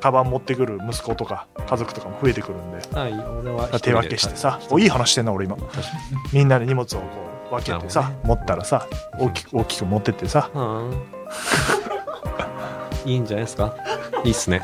[0.00, 2.78] カバン持ってくる息子とか家族とかも増えてくるんで。
[2.98, 5.56] はい俺は手分けしてさおいい話してんな俺今。
[6.32, 7.06] みんなで荷物をこ
[7.50, 8.86] う分けてさ、なる持ったらさ
[9.18, 10.50] 大きく大きく持ってってさ。
[10.54, 10.92] うん
[13.06, 13.74] いいんじゃないですか？
[14.24, 14.62] いいっすね。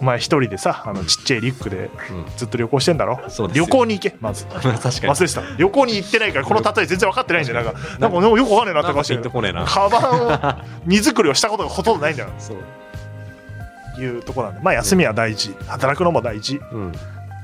[0.00, 2.26] お前一人でさあのちっちゃいリュックでうん。
[2.36, 3.18] ずっと旅行してんだろ？
[3.28, 3.64] そうですよ。
[3.66, 4.46] 旅行に行けまず。
[4.52, 4.80] 確かに。
[4.80, 5.42] 忘れてた。
[5.58, 7.64] 旅行に行ってないからこの例え全然分かってないんだよ。
[7.64, 9.64] なんかなんかよくわかんねえなって顔してるなんかピンとこねえな。
[9.64, 12.28] カバンを荷造りをしたことがほとんどないんだよ。
[12.38, 14.60] そういうとこなんで。
[14.62, 15.56] まあ休みは大事。
[15.66, 16.60] 働くのも大事。
[16.70, 16.92] うん。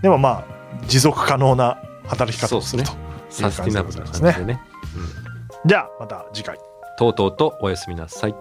[0.02, 0.44] でもまあ
[0.86, 2.90] 持続可能な働き方をすると
[3.30, 4.60] そうサスティナブルな感じでね。
[5.66, 6.56] じゃあまた次回。
[6.98, 8.34] とうとうとおやすみなさい